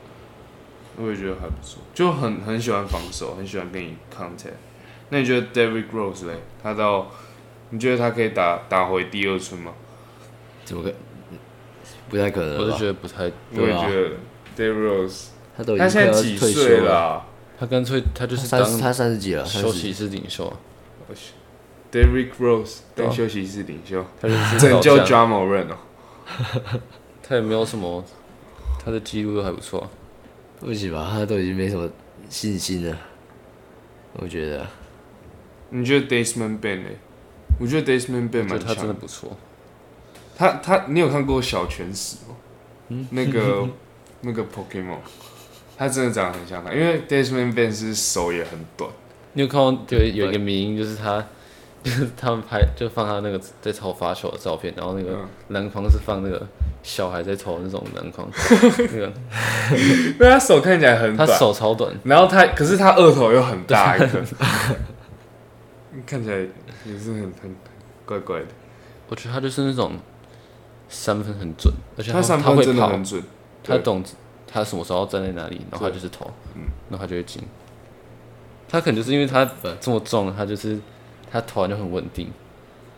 [1.00, 4.54] 我也觉得还不错，就很很喜欢防守，很喜欢跟你 contact。
[5.10, 6.34] 那你觉得 David Gross 嘞？
[6.64, 7.12] 他到
[7.70, 9.74] 你觉得他可以打打回第二春吗？
[10.66, 10.92] 怎么可？
[12.10, 12.78] 不太可能我是？
[12.80, 14.10] 觉得不太，我也对啊觉得
[14.58, 15.26] David Gross
[15.56, 17.26] 他都已他现在几岁了、啊
[17.60, 20.56] 他干脆他就是三十他三十几了，30休息室领袖啊，
[21.92, 25.78] ？David Rose 对啊当休息室领袖，他就是拯救老将 j a m o r a n 哦。
[27.24, 28.04] 他也没有什么，
[28.84, 29.90] 他的记录都还不错啊、
[30.60, 31.08] 不行吧？
[31.12, 31.90] 他都已经没什么
[32.30, 32.98] 信心了，
[34.14, 34.66] 我觉得。
[35.70, 36.90] 你觉得 Desmond Bain 呢？
[37.60, 38.96] 我觉得 Desmond Bain 蛮他真的强。
[38.96, 39.38] 不错。
[40.38, 42.36] 他他，你有看过小拳史吗？
[43.12, 43.68] 那个
[44.22, 45.00] 那个 Pokemon，
[45.78, 48.90] 他真的长得很像他，因为 Desmond Bain 是手也很短。
[49.38, 51.24] 你有看到有有一个迷因，就是他，
[51.84, 55.28] 就是他们拍就放他那个在投发球的照片，然后那个嗯。
[55.50, 56.44] 篮筐是放那个
[56.82, 59.14] 小孩在投那种篮筐， 那个。
[59.78, 64.24] 因为他手看起来很他短，手超短，然后他可是他额头又很大一个，
[66.08, 66.38] 看起来
[66.86, 67.56] 也是很很很
[68.08, 68.48] 怪怪的。
[69.10, 69.92] 我觉得他就是那种
[70.90, 72.62] 三分很准，而且他三他会跑。
[72.64, 73.22] 分真的很，准，
[73.62, 73.78] 对。
[73.78, 74.04] 他懂
[74.52, 76.26] 他什么时候站在哪里，然后他就是投，
[76.56, 76.64] 嗯。
[76.90, 77.44] 然后他就会进。
[78.68, 80.78] 他可能就是因为他呃这么重，他就是
[81.32, 82.30] 他投篮就很稳定。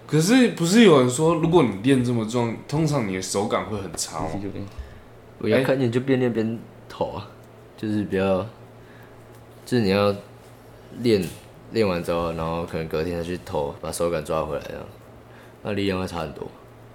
[0.08, 4.30] 可是不是有人说，如果你练这么重，通常你的手感会很差吗？
[5.38, 6.60] 我要看见就边练边
[6.90, 7.28] 投啊，
[7.78, 8.46] 就是比较，
[9.66, 10.14] 就是你要
[11.02, 11.24] 练
[11.72, 14.84] 练完之后，然后可能隔天再去投，把手感抓回来，这样，
[15.64, 16.48] 那力量会差很多。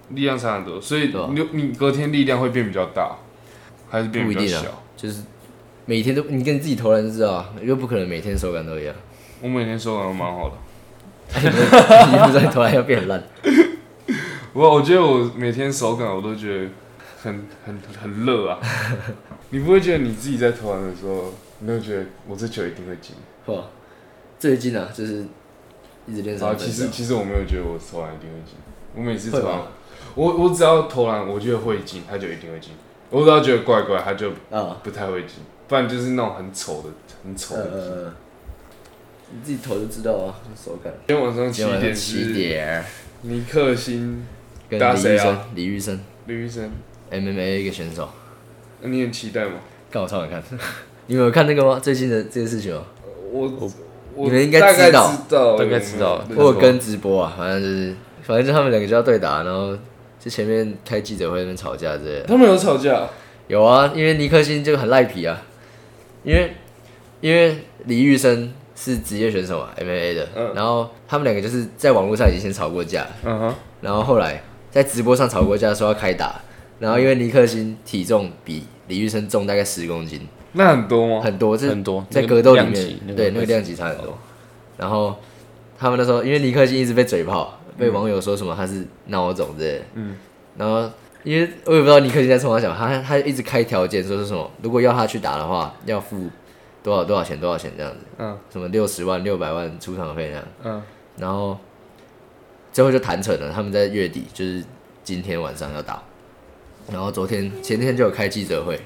[0.09, 3.15] 力量差很多，所以你你隔天力量会变比较大，
[3.89, 4.83] 还是变比较不一定啊小？
[4.95, 5.23] 就是
[5.85, 8.95] 每天都你跟你自己投篮就知道啊，又不可能每天手感都一样，
[9.41, 10.55] 我每天手感都蛮好的。
[11.35, 13.23] 你不知道投篮要变很烂。
[14.53, 16.69] 我我觉得我每天手感我都觉得
[17.21, 18.59] 很很很热啊。
[19.51, 23.15] 你不会觉得你自己在投篮的时候，你会觉得我这球一定会进？
[23.45, 23.65] 哇，
[24.39, 25.25] 最近啊，就是
[26.07, 28.55] 一直练啊，三分其实其实我没有觉得我投篮一定会进。
[28.95, 29.59] 我每次投篮，
[30.15, 32.71] 我我只要投篮，我觉得会进，他就一定会进。
[33.09, 35.35] 我只要觉得怪怪，他就啊，不太会进，
[35.67, 36.89] 不然就是那种很丑的、
[37.23, 37.91] 很丑的进。
[37.91, 38.13] 呃，
[39.31, 40.93] 你自己投就知道啊，手感。
[41.07, 42.85] 今天晚上七今天晚点七是点，
[43.21, 44.25] 尼克星
[44.69, 46.69] 跟打谁啊李玉生，李玉生
[47.11, 48.09] 李医生，MMA 一个选手，
[48.81, 49.53] 那你很期待吗？
[49.91, 50.43] 看我超想看。
[51.07, 51.79] 你们有看那个吗？
[51.79, 52.83] 最近的这件事情吗？
[53.31, 53.47] 我
[54.13, 59.75] 我你们应该大概知道知道，大概知道嗯我有跟直播啊，反正就是反正就他们两个就要对打，然后
[60.19, 62.25] 就前面开记者会那边吵架之类的。
[62.27, 63.07] 他们有吵架，
[63.47, 65.41] 有啊，因为尼克星就很赖皮啊，
[66.25, 66.53] 因为
[67.21, 70.53] 因为李玉生是职业选手嘛，MMA 的，嗯。
[70.53, 76.41] 然后他们两个就是在网络上已经先吵过架，嗯哼，然后后来在直播上吵过架，说要开打，
[76.79, 81.21] 然后因为尼克星体重比李玉生重大概十公斤，那很多吗？
[81.23, 84.17] 很多，这很多在那个格斗里面量级，那个对那个量级差很多。
[84.77, 85.15] 然后
[85.77, 90.15] 他们那时候因为尼克星一直被嘴炮，被网友说什么他是孬种之类的，嗯，
[90.57, 90.89] 然后
[91.25, 96.29] 因为我也不知道尼克星在冲他小，他他一直开条件说是什么，如果要他去打的话，要付
[96.83, 98.37] 多少多少钱多少钱这样子，嗯。
[98.51, 100.81] 什么六十万六百万出场费这样，嗯，
[101.17, 101.57] 然后
[102.71, 104.63] 最后就谈成了，他们在月底就是
[105.03, 106.01] 今天晚上要打，
[106.91, 108.79] 然后昨天前天就有开记者会，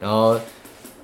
[0.00, 0.38] 然后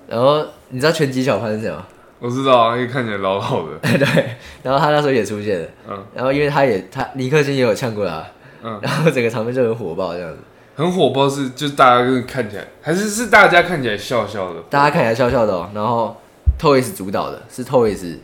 [0.08, 1.86] 然后你知道拳击小潘是谁吗？
[2.18, 6.04] 我知道啊，因为看起来老老的， 对，然后他那时候也出现了，嗯。
[6.14, 8.24] 然后因为他也他尼克星也有呛过他，
[8.62, 10.38] 嗯，然后整个场面就很火爆这样子，
[10.74, 16.16] 很火爆是，就是大家就是看起来，还是是大家看起来笑笑的，大家看起来笑笑的哦，然后
[16.58, 18.16] Toys 主导的，是 Toys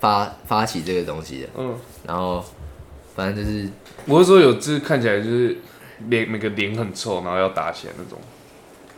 [0.00, 1.74] 发发起这个东西的，嗯，
[2.06, 2.44] 然后
[3.16, 3.68] 反正就是
[4.06, 5.56] 我是说有就是看起来就是
[6.08, 8.18] 脸每个脸很臭，然后要打起来那种，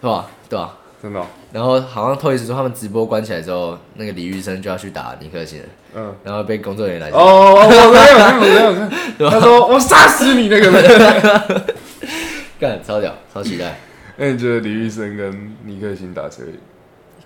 [0.01, 0.26] 是吧？
[0.48, 0.76] 对吧？
[1.03, 6.14] 真的哦、然后好像 Toys 说他们直播关起来之后，那个李玉生就要去打尼克星了，嗯。
[6.22, 8.90] 然后被工作人员来哦，我没有看，我没有看。
[9.32, 11.62] 他说我杀死你那个人。
[12.61, 13.75] 干超屌，超期待，
[14.19, 16.45] 那你觉得李玉生跟尼克星打谁？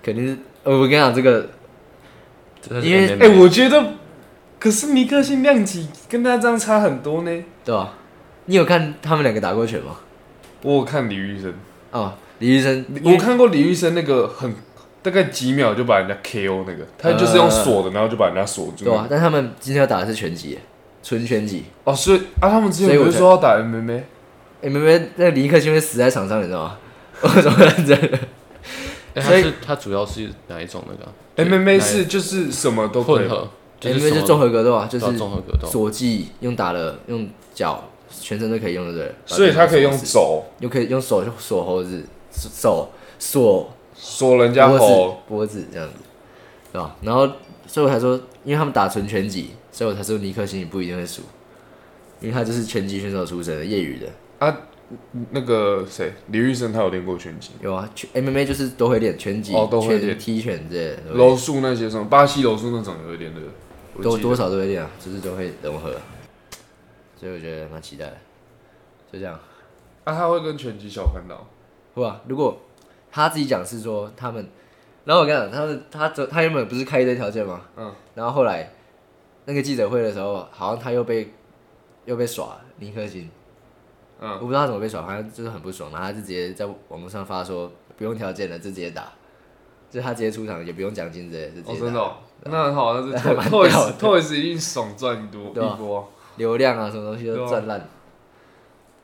[0.01, 0.37] 肯定是。
[0.63, 1.47] 呃我跟你讲这个，
[2.81, 3.83] 因为哎、我觉得，
[4.57, 7.43] 可是尼克星量级跟他这样差很多呢。
[7.63, 7.93] 对吧？
[8.45, 9.97] 你有看他们两个打过拳吗？
[10.63, 11.53] 我有看李玉生，
[11.91, 14.51] 哦，李玉生，我看过李玉生那个很
[15.03, 18.85] 大概几秒就把人家 KO 那个，他就是用锁的，然后就把人家锁住。
[18.85, 20.57] 对啊，但他们今天要打的是拳击，
[21.03, 21.65] 纯拳击。
[21.83, 24.01] 哦，所以啊，他们之前不是说要打 MMA？
[24.69, 26.77] MMA 那个尼克星会死在场上，你知道吗？
[27.21, 28.19] 我怎么认真的？
[29.13, 33.27] 哎，所以他主要是哪一种那个啊 MMA 是就是什么都可以。
[33.27, 33.49] 混合，
[33.79, 39.15] 就是 MMA 什么就综合格斗啊，就是综合格斗，锁技用打的，用脚全身都可以用的，对。
[39.25, 45.93] 所以他可以用手又可以用手锁猴子，手锁锁人家脖喉子，，脖子这样子，
[46.73, 46.95] 对吧？
[47.01, 47.25] 然后
[47.67, 51.21] 所以我才说，因为他们打纯拳击，所以我才说尼克星你不一定会输，
[52.19, 54.07] 因为他就是拳击选手出身的，业余的。
[55.31, 63.41] 那个谁，李玉生他有练过拳击，有啊，拳 MMA 就是都会练拳击、哦都会练拳踢拳之类的，都会柔术那些什么巴西柔术那种有一点的，
[63.95, 65.91] 我记得多多少都会练啊，就是都会融合，
[67.19, 68.17] 所以我觉得蛮期待的。
[69.11, 69.33] 就这样，
[70.03, 71.47] 啊，他会跟拳击小看到，
[71.93, 72.21] 不吧？
[72.27, 72.59] 如果
[73.11, 74.47] 他自己讲是说他们，
[75.05, 77.61] 然后我跟你讲，他们他昨他原本不是开一堆条件吗？
[77.77, 78.71] 嗯，然后后来
[79.45, 81.33] 那个记者会的时候，好像他又被
[82.05, 83.07] 又被耍尼克
[84.19, 89.11] 星，我嗯，不知道他怎么被耍，好像就是很不爽，然后他就直接在网络上发说不用条件了，就直接打，
[89.89, 93.93] 就是他直接出场也不用奖金之类的，哦，真的、哦，那很好，那是 还蛮 Toys 屌的。
[93.93, 97.79] Toys 一定爽赚一多一波，流量啊什么东西都赚烂。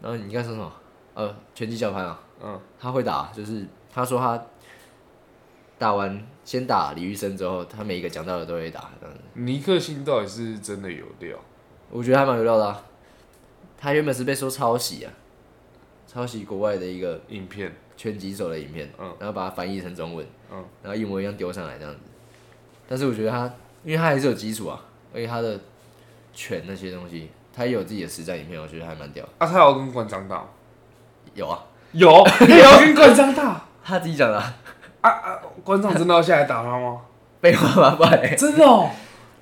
[0.01, 0.71] 然后你刚才说什么？
[1.13, 4.41] 呃，拳击小潘啊，嗯，他会打，就是他说他
[5.77, 8.89] 打完先打李玉生之后，他每一个讲到的都会打。
[9.33, 11.37] 尼克星到底是真的有料，
[11.89, 12.81] 我觉得还蛮有料的、啊。
[13.81, 15.11] 他原本是被说抄袭啊，
[16.07, 21.99] 抄袭国外的一个影片，拳击手的影片，嗯然后把它翻译成中文，嗯然后一模一样丢上来这样子。
[22.87, 23.51] 但是我觉得他，
[23.83, 24.79] 因为他还是有基础啊，
[25.13, 25.59] 而且他的
[26.33, 29.27] 拳那些东西，他也有自己的实战影片，我觉得还蛮屌。
[29.39, 30.45] 啊，他要跟馆长打，
[31.33, 34.55] 有啊，有，他也要跟馆长打， 他自己讲的、啊，
[35.01, 37.01] 啊啊，馆长真的要下来打他吗？
[37.41, 38.91] 废话吧，不真的哦，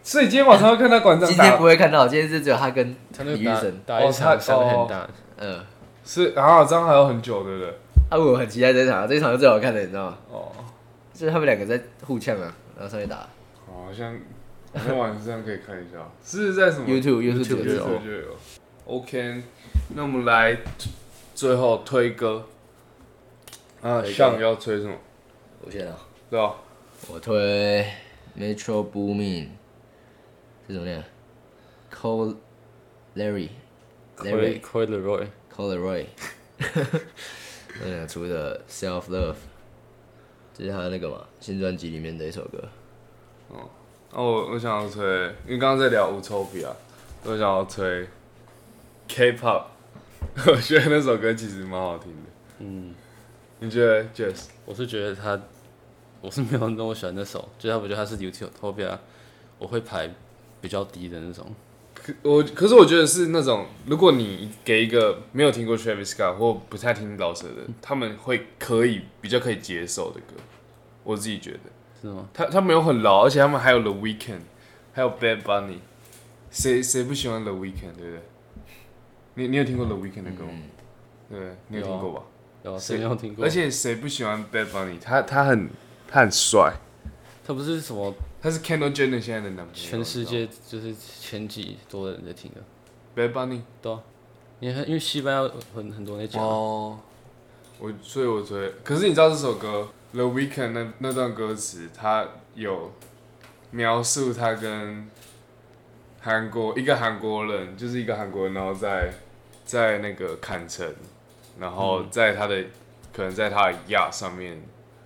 [0.02, 3.80] 所以今天晚上会看到馆长今天不会看到，今天是只有他跟李玉生。
[3.86, 5.60] 打一场伤哦很大，嗯，
[6.04, 7.70] 是，然后这样还有很久，对不对？
[8.10, 10.18] 啊，我很期待这一场，这一场是最好看的，你知道吗？
[10.32, 10.52] 哦，
[11.14, 13.28] 就是他们两个在互呛啊，然后上去打。
[13.68, 14.18] 好像
[14.74, 17.86] 好像晚上可以看一下，是在什么 YouTube YouTube 就有就有。
[17.86, 18.38] YouTube 就有。
[18.86, 19.44] OK，
[19.90, 20.58] 那我们来
[21.36, 22.46] 最后推歌。
[23.82, 24.94] 啊，像要推什么？
[25.62, 25.96] 我先啊，
[26.30, 26.56] 对吧？
[27.08, 27.86] 我推
[28.38, 29.48] Metro Boomin，
[30.70, 31.04] 是怎么念
[31.92, 32.36] ？Cole
[33.16, 33.50] Larry
[34.18, 36.06] Larry Coy Leroy，Cole Leroy，
[37.82, 39.34] 那两出的 Self Love，
[40.54, 41.26] 这是他那个嘛？
[41.40, 42.64] 新专辑里面的一首歌。
[43.50, 43.68] 哦，
[44.14, 45.04] 我我想要推，
[45.48, 46.72] 因为刚刚在聊 Utopia，
[47.24, 48.08] 我想要推
[49.08, 49.64] K-pop，
[50.46, 52.30] 我觉得那首歌其实蛮好听的。
[52.60, 52.94] 嗯，
[53.60, 54.50] 你觉得 Jess？
[54.66, 55.42] 我是觉得他，
[56.22, 58.96] 我是没有那么喜欢那首，就是他，我觉得他是 Utopia
[59.58, 60.08] 我会排
[60.62, 61.46] 比较低的那种。
[61.94, 70.36] 可我可是我觉得是那种，如果你给一个没有听过 Travis Scott 或不太听老舌的，他们会可以比较可以接受的歌，
[71.04, 71.60] 我自己觉得。
[72.02, 72.30] 是吗？
[72.34, 74.40] 他他们有很老，而且他们还有 The Weeknd，
[74.94, 75.80] 还有 Bad Bunny，
[76.50, 78.22] 谁谁不喜欢 The Weeknd，对不对？
[79.34, 80.52] 你你有听过 The Weeknd 的歌吗？
[81.30, 82.24] 对你有听过吧？
[82.64, 83.44] 有啊谁谁没有听过？
[83.44, 84.98] 而且谁不喜欢 Bad Bunny？
[85.02, 85.70] 他他很
[86.08, 86.74] 他很帅，
[87.46, 89.74] 他不是什么他是 Kendall Jenner 现在的男朋友。
[89.74, 92.62] 全世界就是前几多的人在听的
[93.16, 94.02] ，Bad Bunny 对啊，
[94.60, 97.00] 因为因为西班牙很很多人在讲啊，哦，
[97.80, 102.92] 我所以我觉得，可是你知道这首歌 The Weeknd 那那段歌词，他有
[103.72, 105.10] 描述他跟
[106.22, 109.14] 韩国一个韩国人，就是一个韩国人，然后在
[109.66, 110.94] 在那个坎城，
[111.60, 112.64] 然后在他的、
[113.14, 114.62] 可能在他的亚上面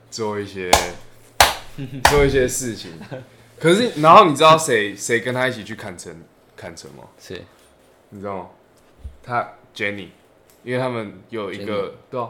[0.09, 0.71] 做一些
[2.09, 2.91] 做一些事情。
[3.59, 6.13] 可是，然后你知道谁谁跟他一起去砍城
[6.55, 7.03] 砍城吗？
[7.17, 7.43] 谁？
[8.09, 8.49] 你知道吗？
[9.23, 10.09] 他 Jenny，
[10.63, 12.29] 因为他们有一个对啊，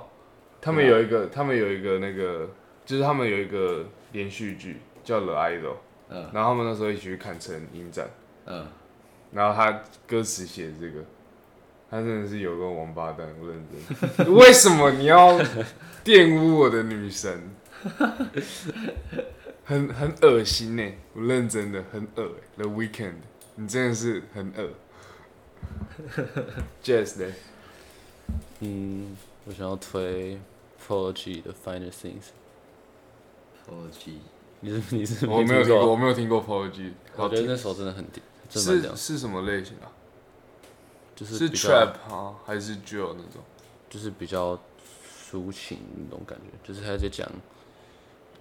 [0.61, 2.49] 他们有一个他们有一个那个，
[2.85, 5.61] 就是他们有一个连续剧叫《The Idol》，
[6.09, 8.07] 嗯然后他们那时候一起去砍城影展，
[8.45, 8.67] 嗯，
[9.31, 11.03] 然后他歌词写这个，
[11.89, 13.65] 他真的是有个王八蛋，我认
[14.17, 14.31] 真。
[14.35, 15.39] 为什么你要
[16.05, 17.41] 玷污我的女神？
[19.65, 22.63] 很很恶心呢，我认真的很恶欸。
[22.63, 23.15] The Weekend，
[23.55, 24.69] 你真的是很恶。
[26.83, 27.33] Jazz 呢，
[28.59, 29.15] 嗯，
[29.45, 30.39] 我想要推
[30.85, 32.31] Polo G 的 Finer Things。
[33.65, 34.17] pology
[34.59, 39.87] 你是你是我没有听过，我没有听过 p o G，我觉得那首真的很屌，是是什么类型啊？
[41.15, 43.41] 就是是 Trap 啊，还是 Drill 那种？
[43.89, 44.59] 就是比较
[45.31, 47.29] 抒情那种感觉，就是他在讲，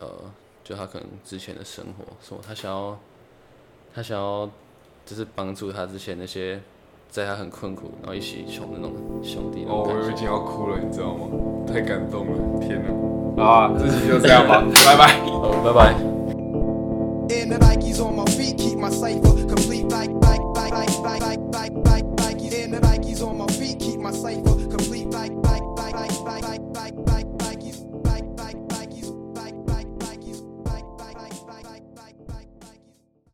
[0.03, 0.09] 呃，
[0.65, 2.99] 就他可能之前的生活，什么他想要，
[3.95, 4.51] 他想要，
[5.07, 6.61] 就是帮助他之前那些
[7.09, 10.07] 在他很困苦，然后一起穷的那种兄弟那哦，种感觉。
[10.09, 11.27] 我已经要哭了，你知道吗？
[11.67, 13.45] 太感动了，天哪！
[13.45, 15.21] 好啊，这期就这样吧， 拜拜。
[15.25, 15.95] 好，拜拜。
[17.31, 21.41] And the Nikes on my feet keep my cipher complete like, like, like, like, like, like,
[21.53, 21.82] like, like.